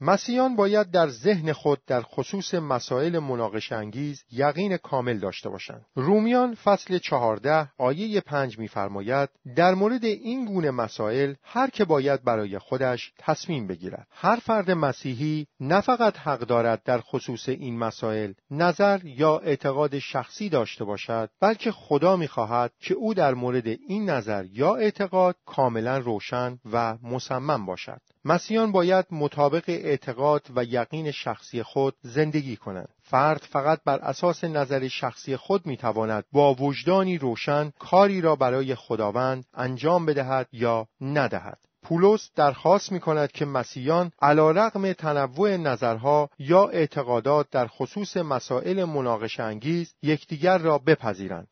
مسیحیان 0.00 0.56
باید 0.56 0.90
در 0.90 1.08
ذهن 1.08 1.52
خود 1.52 1.84
در 1.86 2.02
خصوص 2.02 2.54
مسائل 2.54 3.18
مناقش 3.18 3.72
انگیز 3.72 4.24
یقین 4.32 4.76
کامل 4.76 5.18
داشته 5.18 5.48
باشند. 5.48 5.86
رومیان 5.94 6.54
فصل 6.54 6.98
چهارده 6.98 7.68
آیه 7.78 8.20
پنج 8.20 8.58
میفرماید 8.58 9.28
در 9.56 9.74
مورد 9.74 10.04
این 10.04 10.44
گونه 10.44 10.70
مسائل 10.70 11.34
هر 11.42 11.70
که 11.70 11.84
باید 11.84 12.24
برای 12.24 12.58
خودش 12.58 13.12
تصمیم 13.18 13.66
بگیرد. 13.66 14.06
هر 14.10 14.36
فرد 14.36 14.70
مسیحی 14.70 15.46
نه 15.60 15.80
فقط 15.80 16.18
حق 16.18 16.40
دارد 16.40 16.82
در 16.82 17.00
خصوص 17.00 17.48
این 17.48 17.78
مسائل 17.78 18.32
نظر 18.50 19.00
یا 19.04 19.38
اعتقاد 19.38 19.98
شخصی 19.98 20.48
داشته 20.48 20.84
باشد 20.84 21.30
بلکه 21.40 21.72
خدا 21.72 22.16
می‌خواهد 22.16 22.72
که 22.80 22.94
او 22.94 23.14
در 23.14 23.34
مورد 23.34 23.66
این 23.66 24.10
نظر 24.10 24.44
یا 24.52 24.74
اعتقاد 24.74 25.36
کاملا 25.46 25.98
روشن 25.98 26.58
و 26.72 26.98
مصمم 27.02 27.66
باشد. 27.66 28.00
مسیحیان 28.26 28.72
باید 28.72 29.06
مطابق 29.10 29.64
اعتقاد 29.66 30.46
و 30.56 30.64
یقین 30.64 31.10
شخصی 31.10 31.62
خود 31.62 31.94
زندگی 32.00 32.56
کنند. 32.56 32.88
فرد 33.02 33.46
فقط 33.50 33.80
بر 33.84 33.98
اساس 33.98 34.44
نظر 34.44 34.88
شخصی 34.88 35.36
خود 35.36 35.66
می‌تواند 35.66 36.24
با 36.32 36.54
وجدانی 36.54 37.18
روشن 37.18 37.72
کاری 37.78 38.20
را 38.20 38.36
برای 38.36 38.74
خداوند 38.74 39.44
انجام 39.54 40.06
بدهد 40.06 40.48
یا 40.52 40.88
ندهد. 41.00 41.58
پولس 41.82 42.30
درخواست 42.34 42.92
می 42.92 43.00
کند 43.00 43.32
که 43.32 43.44
مسیحیان 43.44 44.12
علا 44.22 44.50
رقم 44.50 44.92
تنوع 44.92 45.56
نظرها 45.56 46.30
یا 46.38 46.68
اعتقادات 46.68 47.50
در 47.50 47.66
خصوص 47.66 48.16
مسائل 48.16 48.84
مناقش 48.84 49.40
انگیز 49.40 49.94
یکدیگر 50.02 50.58
را 50.58 50.78
بپذیرند. 50.78 51.48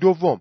دوم، 0.00 0.40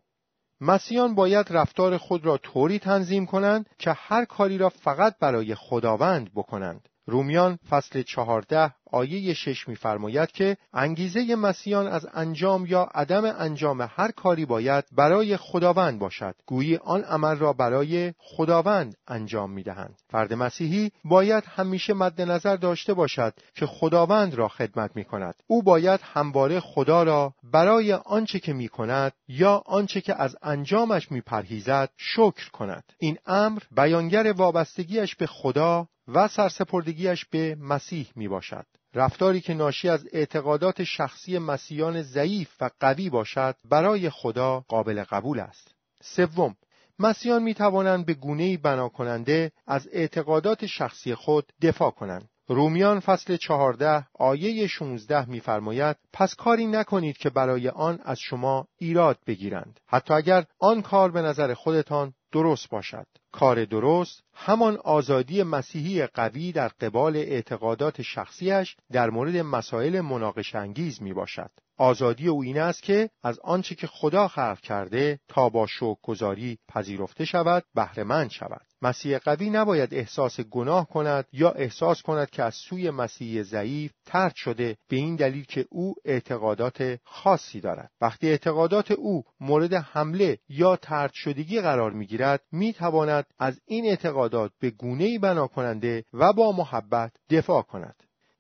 مسیحیان 0.62 1.16
باید 1.16 1.48
رفتار 1.50 1.98
خود 1.98 2.26
را 2.26 2.38
طوری 2.38 2.80
تنظیم 2.80 3.26
کنند 3.26 3.70
که 3.78 3.92
هر 3.92 4.26
کاری 4.26 4.58
را 4.58 4.70
فقط 4.70 5.16
برای 5.20 5.56
خداوند 5.56 6.32
بکنند. 6.36 6.90
رومیان 7.06 7.60
فصل 7.70 8.02
چهارده 8.02 8.74
آیه 8.92 9.34
شش 9.34 9.68
میفرماید 9.68 10.32
که 10.32 10.58
انگیزه 10.74 11.36
مسیحیان 11.36 11.88
از 11.88 12.08
انجام 12.14 12.66
یا 12.66 12.82
عدم 12.82 13.26
انجام 13.26 13.82
هر 13.82 14.12
کاری 14.12 14.46
باید 14.46 14.86
برای 14.92 15.38
خداوند 15.38 16.00
باشد. 16.00 16.36
گویی 16.46 16.76
آن 16.76 17.02
عمل 17.02 17.36
را 17.36 17.54
برای 17.54 18.14
خداوند 18.18 18.96
انجام 19.08 19.52
می‌دهند. 19.52 20.02
فرد 20.10 20.34
مسیحی 20.34 20.92
باید 21.04 21.44
همیشه 21.48 21.94
مد 21.94 22.22
نظر 22.22 22.56
داشته 22.56 22.94
باشد 22.94 23.34
که 23.56 23.66
خداوند 23.66 24.36
را 24.36 24.48
خدمت 24.48 24.96
می 24.96 25.06
کند 25.06 25.36
او 25.48 25.64
باید 25.64 26.00
همواره 26.04 26.60
خدا 26.60 27.04
را 27.04 27.34
برای 27.44 27.94
آنچه 27.94 28.40
که 28.40 28.54
می 28.54 28.68
کند 28.68 29.14
یا 29.28 29.64
آنچه 29.66 30.02
که 30.02 30.22
از 30.22 30.36
انجامش 30.42 31.12
می 31.12 31.22
پرهیزد 31.22 31.90
شکر 31.98 32.50
کند. 32.52 32.84
این 33.00 33.18
امر 33.26 33.60
بیانگر 33.72 34.32
وابستگیش 34.32 35.16
به 35.16 35.28
خدا 35.28 35.88
و 36.08 36.28
سرسپردگیش 36.28 37.26
به 37.26 37.56
مسیح 37.60 38.08
می 38.16 38.28
باشد. 38.28 38.66
رفتاری 38.94 39.42
که 39.42 39.54
ناشی 39.54 39.90
از 39.90 40.08
اعتقادات 40.12 40.84
شخصی 40.84 41.38
مسیحیان 41.38 42.02
ضعیف 42.02 42.50
و 42.62 42.70
قوی 42.80 43.10
باشد 43.10 43.56
برای 43.70 44.10
خدا 44.10 44.60
قابل 44.60 45.04
قبول 45.04 45.40
است. 45.40 45.76
سوم 46.02 46.56
مسیحیان 47.00 47.44
می 47.44 47.54
توانند 47.54 48.06
به 48.06 48.14
گونه‌ای 48.14 48.58
بنا 48.58 48.90
کننده 48.90 49.52
از 49.68 49.90
اعتقادات 49.92 50.66
شخصی 50.66 51.16
خود 51.16 51.54
دفاع 51.62 51.92
کنند. 51.92 52.30
رومیان 52.48 53.00
فصل 53.00 53.38
چهارده 53.38 54.08
آیه 54.14 54.68
16 54.68 55.30
میفرماید 55.30 55.96
پس 56.14 56.36
کاری 56.36 56.66
نکنید 56.66 57.18
که 57.18 57.30
برای 57.30 57.70
آن 57.70 58.00
از 58.04 58.20
شما 58.20 58.68
ایراد 58.78 59.20
بگیرند 59.28 59.80
حتی 59.88 60.14
اگر 60.14 60.46
آن 60.60 60.82
کار 60.82 61.12
به 61.12 61.22
نظر 61.22 61.54
خودتان 61.54 62.14
درست 62.32 62.70
باشد 62.70 63.08
کار 63.36 63.66
درست 63.66 64.24
همان 64.34 64.78
آزادی 64.78 65.44
مسیحی 65.44 66.06
قوی 66.06 66.52
در 66.52 66.68
قبال 66.68 67.16
اعتقادات 67.16 68.02
شخصیش 68.02 68.76
در 68.92 69.10
مورد 69.10 69.38
مسائل 69.38 70.02
مناقش 70.02 70.56
انگیز 70.56 71.02
می 71.02 71.14
باشد. 71.14 71.52
آزادی 71.78 72.28
او 72.28 72.44
این 72.44 72.60
است 72.60 72.84
که 72.84 73.10
از 73.24 73.40
آنچه 73.40 73.76
که 73.76 73.88
خدا 73.88 74.28
خلق 74.28 74.60
کرده 74.60 75.20
تا 75.28 75.50
با 75.50 75.68
شوک 75.68 75.98
گذاری 76.02 76.58
پذیرفته 76.68 77.26
شود 77.26 77.64
بهرهمند 77.76 78.30
شود 78.30 78.66
مسیح 78.82 79.18
قوی 79.18 79.50
نباید 79.50 79.94
احساس 79.94 80.40
گناه 80.40 80.88
کند 80.88 81.26
یا 81.34 81.52
احساس 81.52 82.02
کند 82.02 82.30
که 82.30 82.44
از 82.44 82.56
سوی 82.56 82.90
مسیح 82.90 83.44
ضعیف 83.44 83.92
ترد 84.06 84.36
شده 84.36 84.78
به 84.90 84.96
این 84.96 85.16
دلیل 85.16 85.46
که 85.46 85.66
او 85.70 85.96
اعتقادات 86.06 87.00
خاصی 87.04 87.60
دارد 87.60 87.92
وقتی 88.02 88.30
اعتقادات 88.30 88.92
او 88.92 89.24
مورد 89.40 89.74
حمله 89.74 90.38
یا 90.50 90.76
ترد 90.76 91.12
شدگی 91.14 91.62
قرار 91.62 91.92
می‌گیرد 91.92 92.42
می‌تواند 92.52 93.25
از 93.40 93.62
این 93.66 93.86
اعتقادات 93.86 94.52
به 94.60 94.70
گونه‌ای 94.70 95.20
بنا 95.20 95.48
کننده 95.48 96.06
و 96.14 96.34
با 96.34 96.52
محبت 96.52 97.12
دفاع 97.30 97.62
کند 97.62 97.96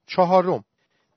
چهارم 0.07 0.63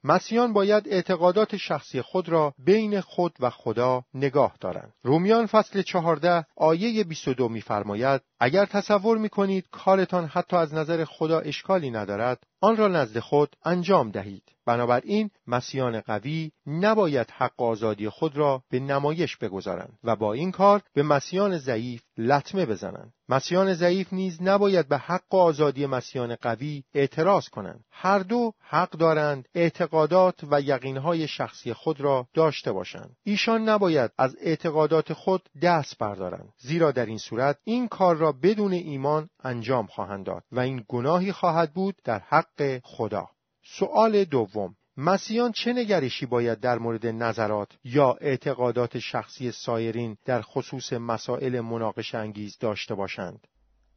مسیحیان 0.05 0.53
باید 0.53 0.89
اعتقادات 0.89 1.57
شخصی 1.57 2.03
خود 2.03 2.29
را 2.29 2.55
بین 2.59 3.01
خود 3.01 3.37
و 3.41 3.51
خدا 3.51 4.05
نگاه 4.15 4.55
دارند. 4.61 4.93
رومیان 5.03 5.47
فصل 5.47 5.83
چهارده 5.83 6.47
آیه 6.57 7.05
22 7.05 7.49
می‌فرماید 7.49 8.21
اگر 8.41 8.65
تصور 8.65 9.19
می‌کنید 9.19 9.69
کارتان 9.73 10.27
حتی 10.27 10.57
از 10.57 10.75
نظر 10.75 11.05
خدا 11.05 11.39
اشکالی 11.39 11.91
ندارد 11.91 12.47
آن 12.61 12.77
را 12.77 12.89
نزد 12.89 13.19
خود 13.19 13.57
انجام 13.65 14.11
دهید. 14.11 14.43
بنابراین 14.67 15.31
مسیحیان 15.47 16.01
قوی 16.01 16.53
نباید 16.67 17.31
حق 17.31 17.63
آزادی 17.63 18.09
خود 18.09 18.37
را 18.37 18.63
به 18.71 18.81
نمایش 18.81 19.37
بگذارند 19.37 19.99
و 20.05 20.17
با 20.17 20.33
این 20.33 20.53
کار 20.53 20.83
به 20.95 21.03
مسیحیان 21.03 21.59
ضعیف 21.59 22.03
لطمه 22.19 22.67
بزنند. 22.67 23.13
مسیحیان 23.29 23.75
ضعیف 23.75 24.13
نیز 24.13 24.43
نباید 24.43 24.89
به 24.89 24.99
حق 24.99 25.35
آزادی 25.35 25.87
مسیحیان 25.87 26.35
قوی 26.35 26.85
اعتراض 26.95 27.49
کنند. 27.49 27.85
هر 27.91 28.19
دو 28.19 28.53
حق 28.61 28.91
دارند 28.91 29.49
اعتقادات 29.55 30.41
و 30.51 30.61
یقینهای 30.61 31.29
شخصی 31.29 31.73
خود 31.73 32.01
را 32.01 32.27
داشته 32.35 32.73
باشند. 32.73 33.17
ایشان 33.25 33.69
نباید 33.69 34.11
از 34.19 34.37
اعتقادات 34.41 35.13
خود 35.13 35.49
دست 35.63 35.99
بردارند. 35.99 36.53
زیرا 36.59 36.91
در 36.91 37.07
این 37.07 37.19
صورت 37.19 37.59
این 37.65 37.89
کار 37.89 38.17
را 38.17 38.33
بدون 38.33 38.73
ایمان 38.73 39.29
انجام 39.45 39.87
خواهند 39.87 40.27
داد 40.27 40.43
و 40.53 40.61
این 40.61 40.85
گناهی 40.89 41.33
خواهد 41.33 41.73
بود 41.73 41.95
در 42.05 42.19
حق 42.19 42.48
خدا 42.83 43.29
سؤال 43.65 44.25
دوم 44.25 44.77
مسیحیان 44.97 45.53
چه 45.53 45.73
نگرشی 45.73 46.27
باید 46.27 46.61
در 46.61 46.79
مورد 46.79 47.07
نظرات 47.07 47.69
یا 47.85 48.17
اعتقادات 48.21 48.99
شخصی 48.99 49.51
سایرین 49.51 50.17
در 50.25 50.43
خصوص 50.43 50.93
مسائل 50.93 51.61
مناقش 51.61 52.15
انگیز 52.15 52.59
داشته 52.59 52.95
باشند؟ 52.95 53.47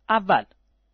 اول 0.09 0.43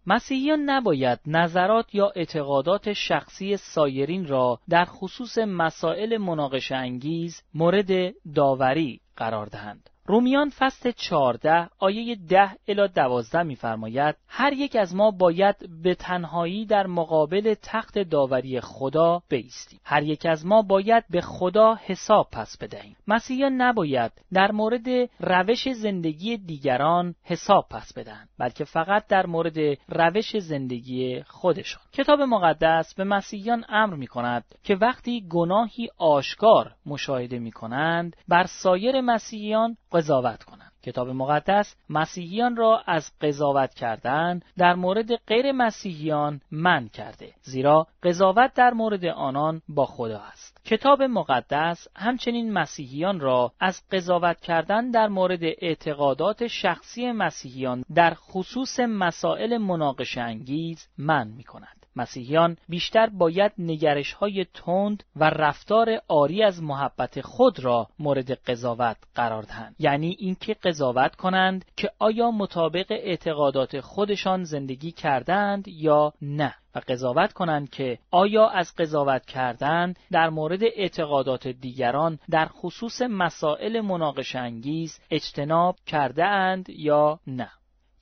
مسیحیان 0.07 0.59
نباید 0.59 1.19
نظرات 1.25 1.95
یا 1.95 2.11
اعتقادات 2.15 2.93
شخصی 2.93 3.57
سایرین 3.57 4.27
را 4.27 4.59
در 4.69 4.85
خصوص 4.85 5.37
مسائل 5.37 6.17
مناقش 6.17 6.71
انگیز 6.71 7.41
مورد 7.53 8.13
داوری 8.35 9.01
قرار 9.15 9.45
دهند. 9.45 9.89
رومیان 10.09 10.49
فصل 10.49 10.91
14 10.91 11.69
آیه 11.79 12.15
10 12.29 12.51
الی 12.67 12.87
12 12.87 13.43
می‌فرماید 13.43 14.15
هر 14.27 14.53
یک 14.53 14.75
از 14.75 14.95
ما 14.95 15.11
باید 15.11 15.55
به 15.83 15.95
تنهایی 15.95 16.65
در 16.65 16.87
مقابل 16.87 17.53
تخت 17.63 17.99
داوری 17.99 18.61
خدا 18.61 19.21
بایستیم 19.31 19.79
هر 19.83 20.03
یک 20.03 20.25
از 20.25 20.45
ما 20.45 20.61
باید 20.61 21.03
به 21.09 21.21
خدا 21.21 21.75
حساب 21.75 22.27
پس 22.31 22.57
بدهیم. 22.57 22.95
مسیحیان 23.07 23.53
نباید 23.61 24.11
در 24.33 24.51
مورد 24.51 25.09
روش 25.19 25.69
زندگی 25.73 26.37
دیگران 26.37 27.15
حساب 27.23 27.65
پس 27.69 27.93
بدهند 27.93 28.29
بلکه 28.39 28.63
فقط 28.63 29.07
در 29.07 29.25
مورد 29.25 29.57
روش 29.89 30.37
زندگی 30.37 31.21
خودشان. 31.21 31.81
کتاب 31.93 32.21
مقدس 32.21 32.93
به 32.93 33.03
مسیحیان 33.03 33.65
امر 33.69 33.93
می 33.93 34.07
کند 34.07 34.43
که 34.63 34.75
وقتی 34.75 35.25
گناهی 35.29 35.89
آشکار 35.97 36.71
مشاهده 36.85 37.39
می 37.39 37.51
کنند 37.51 38.15
بر 38.27 38.43
سایر 38.43 39.01
مسیحیان 39.01 39.77
قضاوت 39.97 40.43
کنند 40.43 40.71
کتاب 40.83 41.09
مقدس 41.09 41.75
مسیحیان 41.89 42.55
را 42.55 42.81
از 42.87 43.11
قضاوت 43.21 43.73
کردن 43.73 44.39
در 44.57 44.75
مورد 44.75 45.15
غیر 45.15 45.51
مسیحیان 45.51 46.41
من 46.51 46.87
کرده 46.87 47.33
زیرا 47.41 47.87
قضاوت 48.03 48.53
در 48.53 48.73
مورد 48.73 49.05
آنان 49.05 49.61
با 49.69 49.85
خدا 49.85 50.19
است 50.19 50.61
کتاب 50.65 51.03
مقدس 51.03 51.87
همچنین 51.95 52.53
مسیحیان 52.53 53.19
را 53.19 53.51
از 53.59 53.81
قضاوت 53.91 54.39
کردن 54.39 54.91
در 54.91 55.07
مورد 55.07 55.43
اعتقادات 55.43 56.47
شخصی 56.47 57.11
مسیحیان 57.11 57.85
در 57.95 58.13
خصوص 58.13 58.79
مسائل 58.79 59.57
مناقشه 59.57 60.21
انگیز 60.21 60.87
من 60.97 61.27
می 61.27 61.43
کند. 61.43 61.76
مسیحیان 61.97 62.57
بیشتر 62.69 63.09
باید 63.09 63.51
نگرش 63.57 64.13
های 64.13 64.45
تند 64.53 65.03
و 65.15 65.29
رفتار 65.29 66.01
آری 66.07 66.43
از 66.43 66.63
محبت 66.63 67.21
خود 67.21 67.59
را 67.59 67.87
مورد 67.99 68.31
قضاوت 68.31 68.97
قرار 69.15 69.43
دهند. 69.43 69.75
یعنی 69.79 70.15
اینکه 70.19 70.53
قضاوت 70.53 71.15
کنند 71.15 71.65
که 71.75 71.91
آیا 71.99 72.31
مطابق 72.31 72.85
اعتقادات 72.89 73.79
خودشان 73.79 74.43
زندگی 74.43 74.91
کردند 74.91 75.67
یا 75.67 76.13
نه. 76.21 76.55
و 76.75 76.81
قضاوت 76.87 77.33
کنند 77.33 77.69
که 77.69 77.99
آیا 78.11 78.47
از 78.47 78.75
قضاوت 78.75 79.25
کردن 79.25 79.93
در 80.11 80.29
مورد 80.29 80.63
اعتقادات 80.63 81.47
دیگران 81.47 82.19
در 82.29 82.45
خصوص 82.45 83.01
مسائل 83.01 83.81
مناقش 83.81 84.35
انگیز 84.35 84.99
اجتناب 85.11 85.75
کرده 85.85 86.25
اند 86.25 86.69
یا 86.69 87.19
نه. 87.27 87.49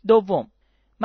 دوم 0.07 0.47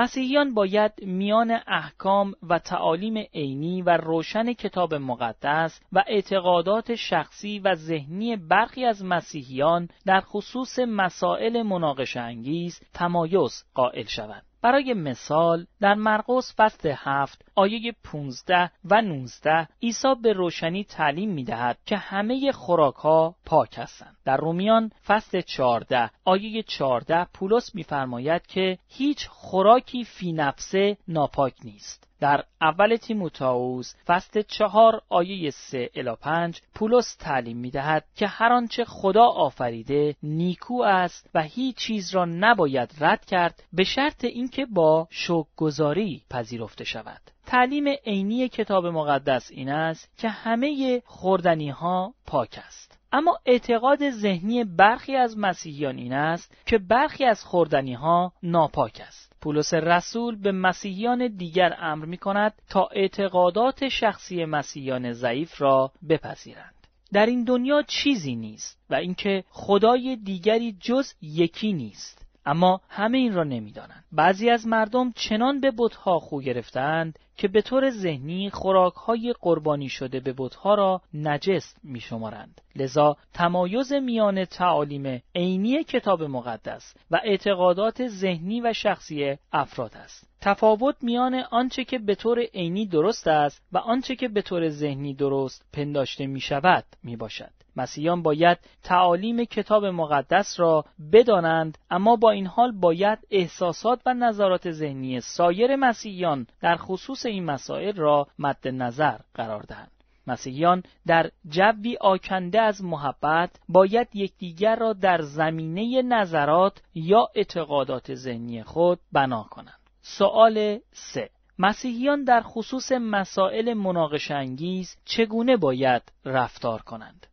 مسیحیان 0.00 0.54
باید 0.54 0.92
میان 1.02 1.60
احکام 1.66 2.34
و 2.48 2.58
تعالیم 2.58 3.16
عینی 3.34 3.82
و 3.82 3.96
روشن 3.96 4.52
کتاب 4.52 4.94
مقدس 4.94 5.80
و 5.92 6.04
اعتقادات 6.06 6.94
شخصی 6.94 7.58
و 7.58 7.74
ذهنی 7.74 8.36
برخی 8.36 8.84
از 8.84 9.04
مسیحیان 9.04 9.88
در 10.06 10.20
خصوص 10.20 10.78
مسائل 10.78 11.62
مناقش 11.62 12.16
انگیز 12.16 12.80
تمایز 12.94 13.64
قائل 13.74 14.04
شوند. 14.04 14.49
برای 14.62 14.94
مثال 14.94 15.66
در 15.80 15.94
مرقس 15.94 16.54
فصل 16.56 16.94
هفت 16.96 17.44
آیه 17.54 17.92
15 18.04 18.70
و 18.84 19.02
19 19.02 19.68
عیسی 19.82 20.14
به 20.22 20.32
روشنی 20.32 20.84
تعلیم 20.84 21.30
می 21.30 21.44
دهد 21.44 21.78
که 21.86 21.96
همه 21.96 22.52
خوراک 22.52 22.94
ها 22.94 23.34
پاک 23.46 23.78
هستند. 23.78 24.16
در 24.24 24.36
رومیان 24.36 24.90
فصل 25.06 25.40
14 25.40 26.10
آیه 26.24 26.62
14 26.62 27.24
پولس 27.24 27.74
میفرماید 27.74 28.46
که 28.46 28.78
هیچ 28.88 29.28
خوراکی 29.28 30.04
فی 30.04 30.32
نفسه 30.32 30.96
ناپاک 31.08 31.54
نیست. 31.64 32.09
در 32.20 32.44
اول 32.60 32.96
تیموتائوس 32.96 33.94
فصل 34.06 34.42
چهار 34.42 35.02
آیه 35.08 35.50
سه 35.50 35.90
الی 35.94 36.14
پنج 36.20 36.60
پولس 36.74 37.16
تعلیم 37.16 37.56
می 37.56 37.70
دهد 37.70 38.04
که 38.14 38.26
هر 38.26 38.52
آنچه 38.52 38.84
خدا 38.84 39.24
آفریده 39.24 40.16
نیکو 40.22 40.82
است 40.82 41.30
و 41.34 41.42
هیچ 41.42 41.76
چیز 41.76 42.14
را 42.14 42.24
نباید 42.24 42.94
رد 43.00 43.24
کرد 43.24 43.62
به 43.72 43.84
شرط 43.84 44.24
اینکه 44.24 44.66
با 44.66 45.08
گذاری 45.56 46.22
پذیرفته 46.30 46.84
شود. 46.84 47.20
تعلیم 47.46 47.84
عینی 48.06 48.48
کتاب 48.48 48.86
مقدس 48.86 49.50
این 49.50 49.68
است 49.68 50.18
که 50.18 50.28
همه 50.28 51.02
خوردنی 51.06 51.70
ها 51.70 52.14
پاک 52.26 52.60
است. 52.66 52.98
اما 53.12 53.38
اعتقاد 53.46 54.10
ذهنی 54.10 54.64
برخی 54.64 55.16
از 55.16 55.38
مسیحیان 55.38 55.98
این 55.98 56.12
است 56.12 56.56
که 56.66 56.78
برخی 56.78 57.24
از 57.24 57.44
خوردنی 57.44 57.94
ها 57.94 58.32
ناپاک 58.42 59.02
است. 59.06 59.29
پولس 59.40 59.74
رسول 59.74 60.36
به 60.36 60.52
مسیحیان 60.52 61.26
دیگر 61.36 61.76
امر 61.78 62.04
می 62.04 62.16
کند 62.16 62.52
تا 62.68 62.88
اعتقادات 62.92 63.88
شخصی 63.88 64.44
مسیحیان 64.44 65.12
ضعیف 65.12 65.62
را 65.62 65.92
بپذیرند. 66.08 66.74
در 67.12 67.26
این 67.26 67.44
دنیا 67.44 67.82
چیزی 67.82 68.36
نیست 68.36 68.78
و 68.90 68.94
اینکه 68.94 69.44
خدای 69.48 70.16
دیگری 70.16 70.76
جز 70.80 71.12
یکی 71.22 71.72
نیست 71.72 72.26
اما 72.46 72.80
همه 72.88 73.18
این 73.18 73.34
را 73.34 73.44
نمی‌دانند 73.44 74.04
بعضی 74.12 74.50
از 74.50 74.66
مردم 74.66 75.12
چنان 75.12 75.60
به 75.60 75.72
بتها 75.78 76.18
خو 76.18 76.40
گرفتند 76.40 77.18
که 77.36 77.48
به 77.48 77.62
طور 77.62 77.90
ذهنی 77.90 78.50
خوراکهای 78.50 79.34
قربانی 79.40 79.88
شده 79.88 80.20
به 80.20 80.34
بتها 80.38 80.74
را 80.74 81.00
نجس 81.14 81.74
می 81.82 82.00
شمارند. 82.00 82.60
لذا 82.76 83.16
تمایز 83.32 83.92
میان 83.92 84.44
تعالیم 84.44 85.22
عینی 85.34 85.84
کتاب 85.84 86.22
مقدس 86.22 86.94
و 87.10 87.20
اعتقادات 87.24 88.08
ذهنی 88.08 88.60
و 88.60 88.72
شخصی 88.72 89.36
افراد 89.52 89.92
است. 89.94 90.30
تفاوت 90.40 90.96
میان 91.02 91.34
آنچه 91.34 91.84
که 91.84 91.98
به 91.98 92.14
طور 92.14 92.40
عینی 92.40 92.86
درست 92.86 93.28
است 93.28 93.62
و 93.72 93.78
آنچه 93.78 94.16
که 94.16 94.28
به 94.28 94.42
طور 94.42 94.68
ذهنی 94.68 95.14
درست 95.14 95.64
پنداشته 95.72 96.26
می 96.26 96.40
شود 96.40 96.84
می 97.02 97.16
باشد. 97.16 97.59
مسیحیان 97.76 98.22
باید 98.22 98.58
تعالیم 98.82 99.44
کتاب 99.44 99.84
مقدس 99.84 100.60
را 100.60 100.84
بدانند 101.12 101.78
اما 101.90 102.16
با 102.16 102.30
این 102.30 102.46
حال 102.46 102.72
باید 102.72 103.18
احساسات 103.30 104.00
و 104.06 104.14
نظرات 104.14 104.70
ذهنی 104.70 105.20
سایر 105.20 105.76
مسیحیان 105.76 106.46
در 106.60 106.76
خصوص 106.76 107.26
این 107.26 107.44
مسائل 107.44 107.96
را 107.96 108.26
مد 108.38 108.68
نظر 108.68 109.18
قرار 109.34 109.62
دهند 109.62 109.90
مسیحیان 110.26 110.82
در 111.06 111.30
جوی 111.48 111.96
آکنده 112.00 112.60
از 112.60 112.84
محبت 112.84 113.50
باید 113.68 114.08
یکدیگر 114.14 114.76
را 114.76 114.92
در 114.92 115.20
زمینه 115.20 116.02
نظرات 116.02 116.82
یا 116.94 117.28
اعتقادات 117.34 118.14
ذهنی 118.14 118.62
خود 118.62 119.00
بنا 119.12 119.42
کنند. 119.42 119.80
سوال 120.02 120.78
3 120.92 121.30
مسیحیان 121.58 122.24
در 122.24 122.40
خصوص 122.40 122.92
مسائل 122.92 123.74
مناقش 123.74 124.30
انگیز 124.30 124.96
چگونه 125.04 125.56
باید 125.56 126.02
رفتار 126.24 126.82
کنند؟ 126.82 127.26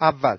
اول 0.00 0.36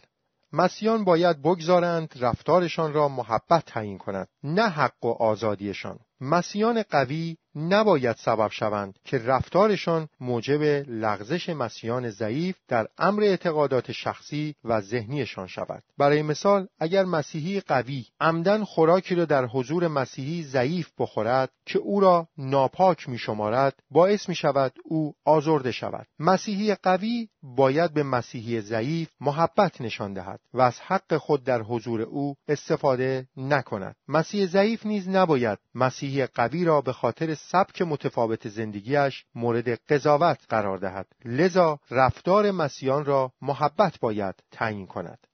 مسیحیان 0.54 1.04
باید 1.04 1.42
بگذارند 1.42 2.14
رفتارشان 2.20 2.94
را 2.94 3.08
محبت 3.08 3.66
تعیین 3.66 3.98
کند 3.98 4.28
نه 4.44 4.70
حق 4.70 5.06
و 5.06 5.08
آزادیشان. 5.08 6.00
مسیحیان 6.22 6.84
قوی 6.84 7.38
نباید 7.56 8.16
سبب 8.16 8.52
شوند 8.52 9.00
که 9.06 9.18
رفتارشان 9.18 10.08
موجب 10.20 10.62
لغزش 10.88 11.50
مسیحیان 11.50 12.10
ضعیف 12.10 12.56
در 12.68 12.88
امر 12.98 13.24
اعتقادات 13.24 13.92
شخصی 13.92 14.56
و 14.64 14.82
ذهنیشان 14.82 15.48
شود. 15.48 15.84
برای 15.98 16.22
مثال 16.22 16.68
اگر 16.80 17.04
مسیحی 17.04 17.60
قوی 17.60 18.06
عمدن 18.20 18.64
خوراکی 18.64 19.16
را 19.16 19.26
در 19.26 19.46
حضور 19.46 19.88
مسیحی 19.88 20.44
ضعیف 20.44 20.90
بخورد 21.00 21.50
که 21.66 21.80
او 21.80 22.00
را 22.00 22.28
ناپاک 22.38 23.10
می 23.10 23.18
شمارد 23.18 23.80
باعث 23.92 24.30
می 24.30 24.36
شود 24.36 24.74
او 24.84 25.14
آزرده 25.26 25.72
شود. 25.72 26.08
مسیحی 26.20 26.76
قوی 26.76 27.30
باید 27.44 27.94
به 27.94 28.04
مسیحی 28.04 28.62
ضعیف 28.62 29.10
محبت 29.22 29.82
نشان 29.82 30.14
دهد 30.14 30.40
و 30.54 30.62
از 30.62 30.80
حق 30.80 31.18
خود 31.18 31.44
در 31.44 31.62
حضور 31.62 32.02
او 32.02 32.36
استفاده 32.48 33.28
نکند. 33.38 33.96
مسیح 34.08 34.46
ضعیف 34.46 34.86
نیز 34.86 35.10
نباید 35.10 35.60
مسیحی 35.76 36.26
قوی 36.26 36.66
را 36.66 36.82
به 36.82 36.94
خاطر 36.94 37.34
سبک 37.52 37.82
متفاوت 37.82 38.48
زندگیش 38.48 39.26
مورد 39.36 39.70
قضاوت 39.70 40.46
قرار 40.50 40.78
دهد. 40.78 41.08
لذا 41.26 41.80
رفتار 41.92 42.52
مسیحیان 42.52 43.06
را 43.06 43.32
محبت 43.42 44.00
باید 44.00 44.36
تعیین 44.52 44.88
کند. 44.88 45.28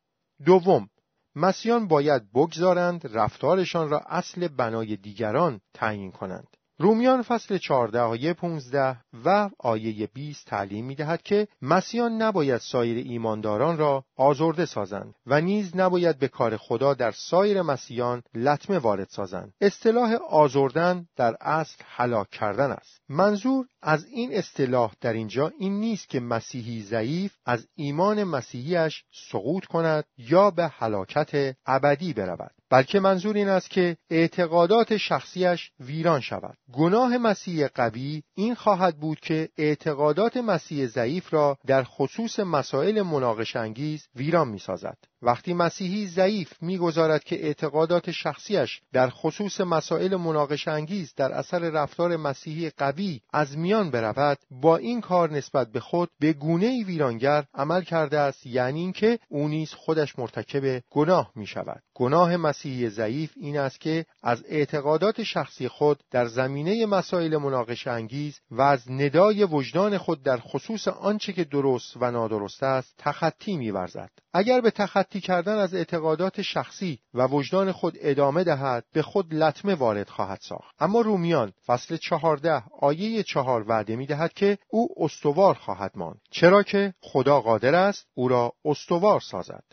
دوم 0.45 0.89
مسیحیان 1.35 1.87
باید 1.87 2.31
بگذارند 2.31 3.17
رفتارشان 3.17 3.89
را 3.89 3.99
اصل 3.99 4.47
بنای 4.47 4.95
دیگران 4.95 5.61
تعیین 5.73 6.11
کنند. 6.11 6.57
رومیان 6.81 7.21
فصل 7.21 7.57
14 7.57 7.99
آیه 7.99 8.33
15 8.33 8.97
و 9.25 9.49
آیه 9.59 10.07
20 10.13 10.47
تعلیم 10.47 10.85
می 10.85 10.95
دهد 10.95 11.21
که 11.21 11.47
مسیحیان 11.61 12.21
نباید 12.21 12.57
سایر 12.57 12.97
ایمانداران 12.97 13.77
را 13.77 14.03
آزرده 14.17 14.65
سازند 14.65 15.13
و 15.25 15.41
نیز 15.41 15.75
نباید 15.75 16.19
به 16.19 16.27
کار 16.27 16.57
خدا 16.57 16.93
در 16.93 17.11
سایر 17.11 17.61
مسیحیان 17.61 18.23
لطمه 18.35 18.77
وارد 18.77 19.07
سازند. 19.07 19.53
اصطلاح 19.61 20.13
آزردن 20.13 21.05
در 21.15 21.35
اصل 21.41 21.83
هلاک 21.87 22.29
کردن 22.29 22.71
است. 22.71 23.01
منظور 23.09 23.65
از 23.81 24.05
این 24.05 24.33
اصطلاح 24.33 24.93
در 25.01 25.13
اینجا 25.13 25.51
این 25.59 25.79
نیست 25.79 26.09
که 26.09 26.19
مسیحی 26.19 26.81
ضعیف 26.81 27.33
از 27.45 27.67
ایمان 27.75 28.23
مسیحیش 28.23 29.03
سقوط 29.31 29.65
کند 29.65 30.03
یا 30.17 30.51
به 30.51 30.67
هلاکت 30.67 31.55
ابدی 31.65 32.13
برود 32.13 32.51
بلکه 32.69 32.99
منظور 32.99 33.35
این 33.35 33.49
است 33.49 33.69
که 33.69 33.97
اعتقادات 34.09 34.97
شخصیش 34.97 35.71
ویران 35.79 36.19
شود 36.19 36.57
گناه 36.73 37.17
مسیح 37.17 37.67
قوی 37.67 38.23
این 38.35 38.55
خواهد 38.55 38.97
بود 38.99 39.19
که 39.19 39.49
اعتقادات 39.57 40.37
مسیح 40.37 40.87
ضعیف 40.87 41.33
را 41.33 41.57
در 41.67 41.83
خصوص 41.83 42.39
مسائل 42.39 43.01
مناقش 43.01 43.55
انگیز 43.55 44.07
ویران 44.15 44.47
می 44.47 44.59
سازد. 44.59 44.97
وقتی 45.21 45.53
مسیحی 45.53 46.07
ضعیف 46.07 46.53
می‌گذارد 46.61 47.23
که 47.23 47.45
اعتقادات 47.45 48.11
شخصیش 48.11 48.81
در 48.93 49.09
خصوص 49.09 49.61
مسائل 49.61 50.15
مناقش 50.15 50.67
انگیز 50.67 51.13
در 51.15 51.31
اثر 51.31 51.59
رفتار 51.59 52.17
مسیحی 52.17 52.69
قوی 52.69 53.21
از 53.33 53.57
میان 53.57 53.91
برود 53.91 54.37
با 54.51 54.77
این 54.77 55.01
کار 55.01 55.31
نسبت 55.31 55.71
به 55.71 55.79
خود 55.79 56.09
به 56.19 56.33
گونه 56.33 56.83
ویرانگر 56.85 57.45
عمل 57.53 57.81
کرده 57.81 58.19
است 58.19 58.45
یعنی 58.45 58.79
اینکه 58.79 59.19
او 59.29 59.47
نیز 59.47 59.73
خودش 59.73 60.19
مرتکب 60.19 60.83
گناه 60.89 61.31
می 61.35 61.47
شود 61.47 61.83
گناه 62.01 62.37
مسیحی 62.37 62.89
ضعیف 62.89 63.33
این 63.35 63.57
است 63.57 63.79
که 63.79 64.05
از 64.23 64.43
اعتقادات 64.47 65.23
شخصی 65.23 65.67
خود 65.67 66.03
در 66.11 66.25
زمینه 66.25 66.85
مسائل 66.85 67.37
مناقش 67.37 67.87
انگیز 67.87 68.39
و 68.51 68.61
از 68.61 68.91
ندای 68.91 69.43
وجدان 69.43 69.97
خود 69.97 70.23
در 70.23 70.37
خصوص 70.37 70.87
آنچه 70.87 71.33
که 71.33 71.43
درست 71.43 71.97
و 71.99 72.11
نادرست 72.11 72.63
است 72.63 72.93
تخطی 72.97 73.57
میورزد. 73.57 74.09
اگر 74.33 74.61
به 74.61 74.71
تخطی 74.71 75.21
کردن 75.21 75.57
از 75.57 75.73
اعتقادات 75.73 76.41
شخصی 76.41 76.99
و 77.13 77.27
وجدان 77.27 77.71
خود 77.71 77.97
ادامه 77.99 78.43
دهد 78.43 78.85
به 78.93 79.01
خود 79.01 79.33
لطمه 79.33 79.75
وارد 79.75 80.09
خواهد 80.09 80.39
ساخت. 80.41 80.75
اما 80.79 81.01
رومیان 81.01 81.53
فصل 81.65 81.97
چهارده 81.97 82.63
آیه 82.79 83.23
چهار 83.23 83.65
وعده 83.67 83.95
می 83.95 84.05
دهد 84.05 84.33
که 84.33 84.57
او 84.69 84.87
استوار 84.97 85.53
خواهد 85.53 85.91
ماند. 85.95 86.21
چرا 86.31 86.63
که 86.63 86.93
خدا 87.01 87.41
قادر 87.41 87.75
است 87.75 88.07
او 88.13 88.27
را 88.27 88.53
استوار 88.65 89.19
سازد. 89.19 89.63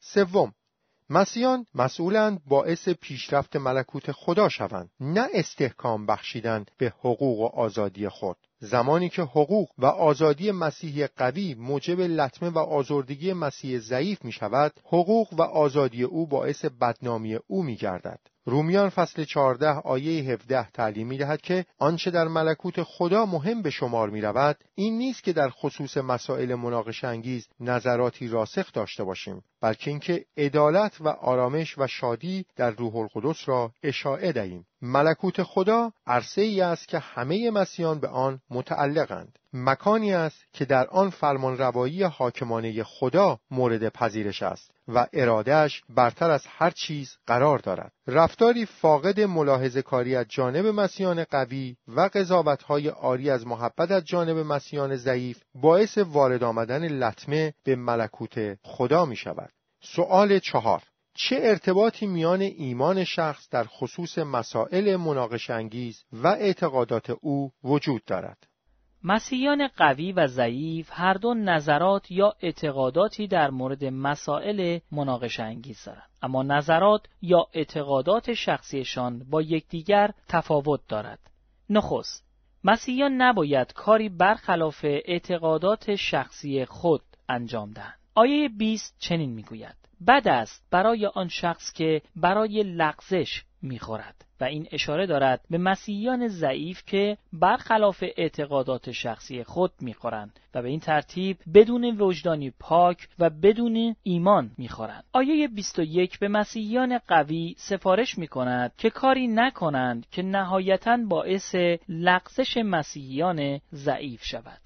سوم 0.00 0.52
مسیحیان 1.10 1.66
مسئولند 1.74 2.40
باعث 2.46 2.88
پیشرفت 2.88 3.56
ملکوت 3.56 4.12
خدا 4.12 4.48
شوند 4.48 4.90
نه 5.00 5.28
استحکام 5.34 6.06
بخشیدن 6.06 6.64
به 6.78 6.92
حقوق 6.98 7.40
و 7.40 7.46
آزادی 7.46 8.08
خود. 8.08 8.36
زمانی 8.58 9.08
که 9.08 9.22
حقوق 9.22 9.68
و 9.78 9.86
آزادی 9.86 10.50
مسیحی 10.50 11.06
قوی 11.06 11.54
موجب 11.54 12.00
لطمه 12.00 12.48
و 12.48 12.58
آزردگی 12.58 13.32
مسیح 13.32 13.78
ضعیف 13.78 14.24
می 14.24 14.32
شود 14.32 14.72
حقوق 14.84 15.32
و 15.32 15.42
آزادی 15.42 16.02
او 16.02 16.26
باعث 16.26 16.64
بدنامی 16.64 17.34
او 17.46 17.62
می 17.62 17.76
گردد 17.76 18.20
رومیان 18.46 18.88
فصل 18.88 19.24
14 19.24 19.66
آیه 19.68 20.32
17 20.32 20.70
تعلیم 20.70 21.06
می 21.06 21.18
دهد 21.18 21.40
که 21.40 21.66
آنچه 21.78 22.10
در 22.10 22.28
ملکوت 22.28 22.82
خدا 22.82 23.26
مهم 23.26 23.62
به 23.62 23.70
شمار 23.70 24.10
می 24.10 24.20
رود 24.20 24.56
این 24.74 24.98
نیست 24.98 25.24
که 25.24 25.32
در 25.32 25.50
خصوص 25.50 25.96
مسائل 25.96 26.54
مناقش 26.54 27.04
انگیز 27.04 27.48
نظراتی 27.60 28.28
راسخ 28.28 28.72
داشته 28.72 29.04
باشیم 29.04 29.42
بلکه 29.60 29.90
اینکه 29.90 30.24
عدالت 30.36 31.00
و 31.00 31.08
آرامش 31.08 31.78
و 31.78 31.86
شادی 31.86 32.46
در 32.56 32.70
روح 32.70 32.96
القدس 32.96 33.48
را 33.48 33.72
اشاعه 33.82 34.32
دهیم. 34.32 34.66
ملکوت 34.86 35.42
خدا 35.42 35.92
عرصه 36.06 36.42
ای 36.42 36.60
است 36.60 36.88
که 36.88 36.98
همه 36.98 37.50
مسیحیان 37.50 37.98
به 37.98 38.08
آن 38.08 38.40
متعلقند. 38.50 39.38
مکانی 39.52 40.12
است 40.12 40.44
که 40.52 40.64
در 40.64 40.86
آن 40.86 41.10
فرمان 41.10 41.58
روایی 41.58 42.02
حاکمانه 42.02 42.82
خدا 42.82 43.38
مورد 43.50 43.88
پذیرش 43.88 44.42
است 44.42 44.70
و 44.88 45.06
ارادهش 45.12 45.82
برتر 45.88 46.30
از 46.30 46.46
هر 46.46 46.70
چیز 46.70 47.16
قرار 47.26 47.58
دارد. 47.58 47.92
رفتاری 48.06 48.66
فاقد 48.66 49.20
ملاحظه 49.20 49.82
کاری 49.82 50.16
از 50.16 50.26
جانب 50.28 50.66
مسیحیان 50.66 51.24
قوی 51.24 51.76
و 51.88 52.10
قضاوتهای 52.14 52.88
آری 52.88 53.30
از 53.30 53.46
محبت 53.46 53.90
از 53.90 54.04
جانب 54.04 54.38
مسیحیان 54.38 54.96
ضعیف 54.96 55.40
باعث 55.54 55.98
وارد 55.98 56.44
آمدن 56.44 56.88
لطمه 56.88 57.54
به 57.64 57.76
ملکوت 57.76 58.58
خدا 58.62 59.04
می 59.04 59.16
شود 59.16 59.50
سؤال 59.82 60.38
چهار. 60.38 60.82
چه 61.16 61.36
ارتباطی 61.42 62.06
میان 62.06 62.40
ایمان 62.40 63.04
شخص 63.04 63.48
در 63.48 63.64
خصوص 63.64 64.18
مسائل 64.18 64.96
مناقش 64.96 65.50
انگیز 65.50 66.04
و 66.12 66.26
اعتقادات 66.26 67.10
او 67.10 67.52
وجود 67.64 68.04
دارد؟ 68.04 68.46
مسیحیان 69.04 69.68
قوی 69.68 70.12
و 70.12 70.26
ضعیف 70.26 70.88
هر 70.92 71.14
دو 71.14 71.34
نظرات 71.34 72.10
یا 72.10 72.34
اعتقاداتی 72.40 73.26
در 73.26 73.50
مورد 73.50 73.84
مسائل 73.84 74.78
مناقش 74.92 75.40
انگیز 75.40 75.84
دارند. 75.84 76.10
اما 76.22 76.42
نظرات 76.42 77.06
یا 77.22 77.46
اعتقادات 77.52 78.34
شخصیشان 78.34 79.26
با 79.30 79.42
یکدیگر 79.42 80.10
تفاوت 80.28 80.80
دارد. 80.88 81.18
نخست 81.70 82.24
مسیحیان 82.64 83.12
نباید 83.12 83.72
کاری 83.72 84.08
برخلاف 84.08 84.80
اعتقادات 84.84 85.94
شخصی 85.94 86.64
خود 86.64 87.02
انجام 87.28 87.70
دهند. 87.70 87.98
آیه 88.14 88.48
20 88.48 88.96
چنین 88.98 89.30
می‌گوید. 89.30 89.83
بد 90.06 90.28
است 90.28 90.66
برای 90.70 91.06
آن 91.06 91.28
شخص 91.28 91.72
که 91.72 92.02
برای 92.16 92.62
لغزش 92.62 93.44
می‌خورد 93.62 94.24
و 94.40 94.44
این 94.44 94.68
اشاره 94.72 95.06
دارد 95.06 95.40
به 95.50 95.58
مسیحیان 95.58 96.28
ضعیف 96.28 96.82
که 96.86 97.18
برخلاف 97.32 98.04
اعتقادات 98.16 98.92
شخصی 98.92 99.44
خود 99.44 99.72
می‌خورند 99.80 100.40
و 100.54 100.62
به 100.62 100.68
این 100.68 100.80
ترتیب 100.80 101.38
بدون 101.54 102.00
وجدانی 102.00 102.50
پاک 102.50 103.08
و 103.18 103.30
بدون 103.30 103.96
ایمان 104.02 104.50
می‌خورند. 104.58 105.04
آیه 105.12 105.48
21 105.48 106.18
به 106.18 106.28
مسیحیان 106.28 106.98
قوی 106.98 107.54
سفارش 107.58 108.18
می 108.18 108.28
کند 108.28 108.72
که 108.78 108.90
کاری 108.90 109.28
نکنند 109.28 110.06
که 110.10 110.22
نهایتا 110.22 110.98
باعث 111.08 111.54
لغزش 111.88 112.56
مسیحیان 112.56 113.60
ضعیف 113.72 114.24
شود. 114.24 114.60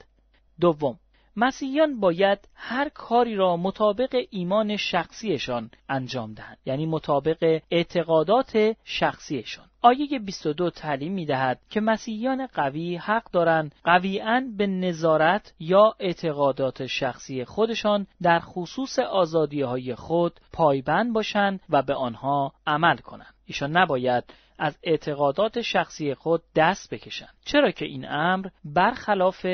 دوم 0.61 0.99
مسیحیان 1.41 2.01
باید 2.01 2.49
هر 2.55 2.89
کاری 2.89 3.37
را 3.37 3.57
مطابق 3.57 4.25
ایمان 4.31 4.77
شخصیشان 4.77 5.71
انجام 5.89 6.35
دهند. 6.35 6.59
یعنی 6.67 6.87
مطابق 6.87 7.61
اعتقادات 7.71 8.77
شخصیشان. 8.85 9.65
آیه 9.83 10.19
22 10.19 10.71
تعلیم 10.71 11.13
می 11.13 11.27
دهد 11.27 11.61
که 11.71 11.81
مسیحیان 11.81 12.47
قوی 12.47 12.97
حق 12.97 13.31
دارند 13.31 13.75
قویان 13.85 14.57
به 14.57 14.67
نظارت 14.67 15.55
یا 15.61 15.95
اعتقادات 16.01 16.87
شخصی 16.87 17.45
خودشان 17.45 18.07
در 18.23 18.41
خصوص 18.41 18.99
آزادی 18.99 19.61
های 19.61 19.95
خود 19.95 20.41
پایبند 20.53 21.13
باشند 21.13 21.61
و 21.71 21.83
به 21.83 21.95
آنها 21.95 22.53
عمل 22.67 22.97
کنند. 22.97 23.35
ایشان 23.47 23.77
نباید 23.77 24.25
از 24.59 24.79
اعتقادات 24.83 25.61
شخصی 25.61 26.15
خود 26.15 26.43
دست 26.55 26.95
بکشند 26.95 27.35
چرا 27.45 27.71
که 27.71 27.85
این 27.85 28.09
امر 28.09 28.49
برخلاف 28.65 29.47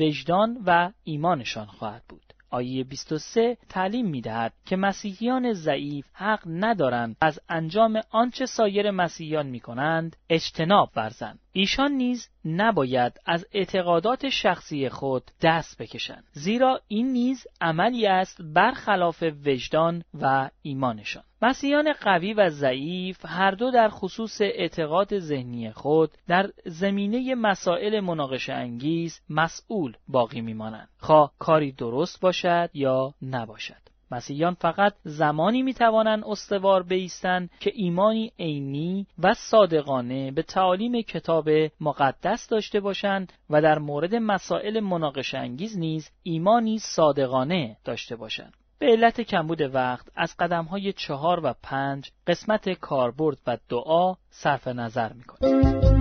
وجدان 0.00 0.62
و 0.66 0.90
ایمانشان 1.04 1.66
خواهد 1.66 2.02
بود 2.08 2.34
آیه 2.50 2.84
23 2.84 3.56
تعلیم 3.68 4.06
می 4.06 4.20
دهد 4.20 4.52
که 4.66 4.76
مسیحیان 4.76 5.52
ضعیف 5.52 6.06
حق 6.12 6.42
ندارند 6.46 7.16
از 7.20 7.40
انجام 7.48 8.00
آنچه 8.10 8.46
سایر 8.46 8.90
مسیحیان 8.90 9.46
می 9.46 9.60
کنند 9.60 10.16
اجتناب 10.28 10.90
ورزند. 10.96 11.38
ایشان 11.52 11.92
نیز 11.92 12.28
نباید 12.44 13.20
از 13.26 13.46
اعتقادات 13.52 14.28
شخصی 14.28 14.88
خود 14.88 15.30
دست 15.42 15.82
بکشند 15.82 16.24
زیرا 16.32 16.80
این 16.88 17.12
نیز 17.12 17.46
عملی 17.60 18.06
است 18.06 18.42
برخلاف 18.54 19.22
وجدان 19.46 20.04
و 20.20 20.50
ایمانشان. 20.62 21.22
مسیحیان 21.42 21.92
قوی 21.92 22.34
و 22.34 22.48
ضعیف 22.50 23.18
هر 23.24 23.50
دو 23.50 23.70
در 23.70 23.88
خصوص 23.88 24.40
اعتقاد 24.40 25.18
ذهنی 25.18 25.72
خود 25.72 26.10
در 26.28 26.50
زمینه 26.64 27.34
مسائل 27.34 28.00
مناقشه 28.00 28.52
انگیز 28.52 29.20
مسئول 29.30 29.96
باقی 30.08 30.40
میمانند 30.40 30.88
خواه 30.98 31.32
کاری 31.38 31.72
درست 31.72 32.20
باشد 32.20 32.70
یا 32.74 33.14
نباشد. 33.22 33.89
مسیحیان 34.10 34.54
فقط 34.54 34.94
زمانی 35.04 35.62
می 35.62 35.74
توانند 35.74 36.24
استوار 36.26 36.82
بیستند 36.82 37.50
که 37.60 37.72
ایمانی 37.74 38.32
عینی 38.38 39.06
و 39.18 39.34
صادقانه 39.34 40.30
به 40.30 40.42
تعالیم 40.42 41.02
کتاب 41.02 41.48
مقدس 41.80 42.48
داشته 42.48 42.80
باشند 42.80 43.32
و 43.50 43.62
در 43.62 43.78
مورد 43.78 44.14
مسائل 44.14 44.80
مناقشه 44.80 45.38
انگیز 45.38 45.78
نیز 45.78 46.10
ایمانی 46.22 46.78
صادقانه 46.78 47.76
داشته 47.84 48.16
باشند. 48.16 48.52
به 48.78 48.86
علت 48.86 49.20
کمبود 49.20 49.60
وقت 49.60 50.06
از 50.16 50.36
قدم 50.38 50.64
های 50.64 50.92
چهار 50.92 51.40
و 51.44 51.54
پنج 51.62 52.10
قسمت 52.26 52.68
کاربرد 52.68 53.38
و 53.46 53.58
دعا 53.68 54.14
صرف 54.30 54.68
نظر 54.68 55.12
می 55.12 55.99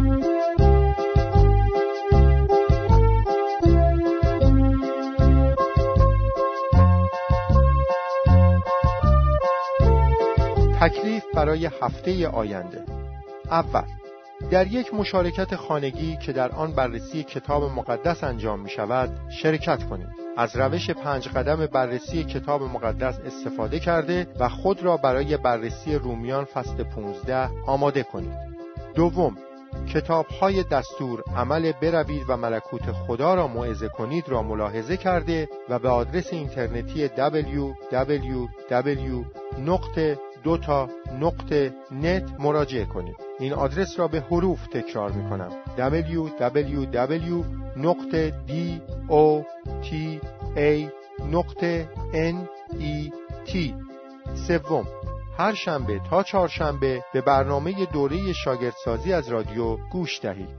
تکلیف 10.79 11.23
برای 11.33 11.69
هفته 11.81 12.27
آینده 12.27 12.83
اول 13.51 13.83
در 14.51 14.67
یک 14.67 14.93
مشارکت 14.93 15.55
خانگی 15.55 16.17
که 16.17 16.33
در 16.33 16.51
آن 16.51 16.71
بررسی 16.71 17.23
کتاب 17.23 17.63
مقدس 17.63 18.23
انجام 18.23 18.59
می 18.59 18.69
شود 18.69 19.09
شرکت 19.41 19.83
کنید 19.83 20.07
از 20.37 20.55
روش 20.55 20.89
پنج 20.89 21.27
قدم 21.27 21.65
بررسی 21.65 22.23
کتاب 22.23 22.63
مقدس 22.63 23.19
استفاده 23.19 23.79
کرده 23.79 24.27
و 24.39 24.49
خود 24.49 24.83
را 24.83 24.97
برای 24.97 25.37
بررسی 25.37 25.95
رومیان 25.95 26.45
فصل 26.45 26.83
15 26.83 27.49
آماده 27.65 28.03
کنید 28.03 28.37
دوم 28.95 29.37
کتاب 29.93 30.25
های 30.25 30.63
دستور 30.63 31.23
عمل 31.35 31.71
بروید 31.71 32.23
و 32.27 32.37
ملکوت 32.37 32.91
خدا 32.91 33.33
را 33.33 33.47
موعظه 33.47 33.87
کنید 33.87 34.29
را 34.29 34.43
ملاحظه 34.43 34.97
کرده 34.97 35.49
و 35.69 35.79
به 35.79 35.89
آدرس 35.89 36.33
اینترنتی 36.33 37.07
www. 37.07 37.89
دو 40.43 40.57
تا 40.57 40.89
نقطه 41.19 41.73
نت 41.91 42.39
مراجعه 42.39 42.85
کنید. 42.85 43.15
این 43.39 43.53
آدرس 43.53 43.99
را 43.99 44.07
به 44.07 44.21
حروف 44.21 44.67
تکرار 44.67 45.11
می 45.11 45.29
کنم 45.29 45.51
www 45.77 47.45
نقطه 47.77 48.33
d 48.47 48.51
o 49.09 49.43
t 49.83 50.19
a 50.55 50.89
نقطه 51.31 51.89
n 52.13 52.35
e 52.79 53.11
t 53.47 53.73
سوم 54.47 54.87
هر 55.37 55.53
شنبه 55.53 56.01
تا 56.09 56.23
چهارشنبه 56.23 57.03
به 57.13 57.21
برنامه 57.21 57.85
دوره 57.85 58.33
شاگردسازی 58.33 59.13
از 59.13 59.29
رادیو 59.29 59.77
گوش 59.91 60.19
دهید. 60.21 60.49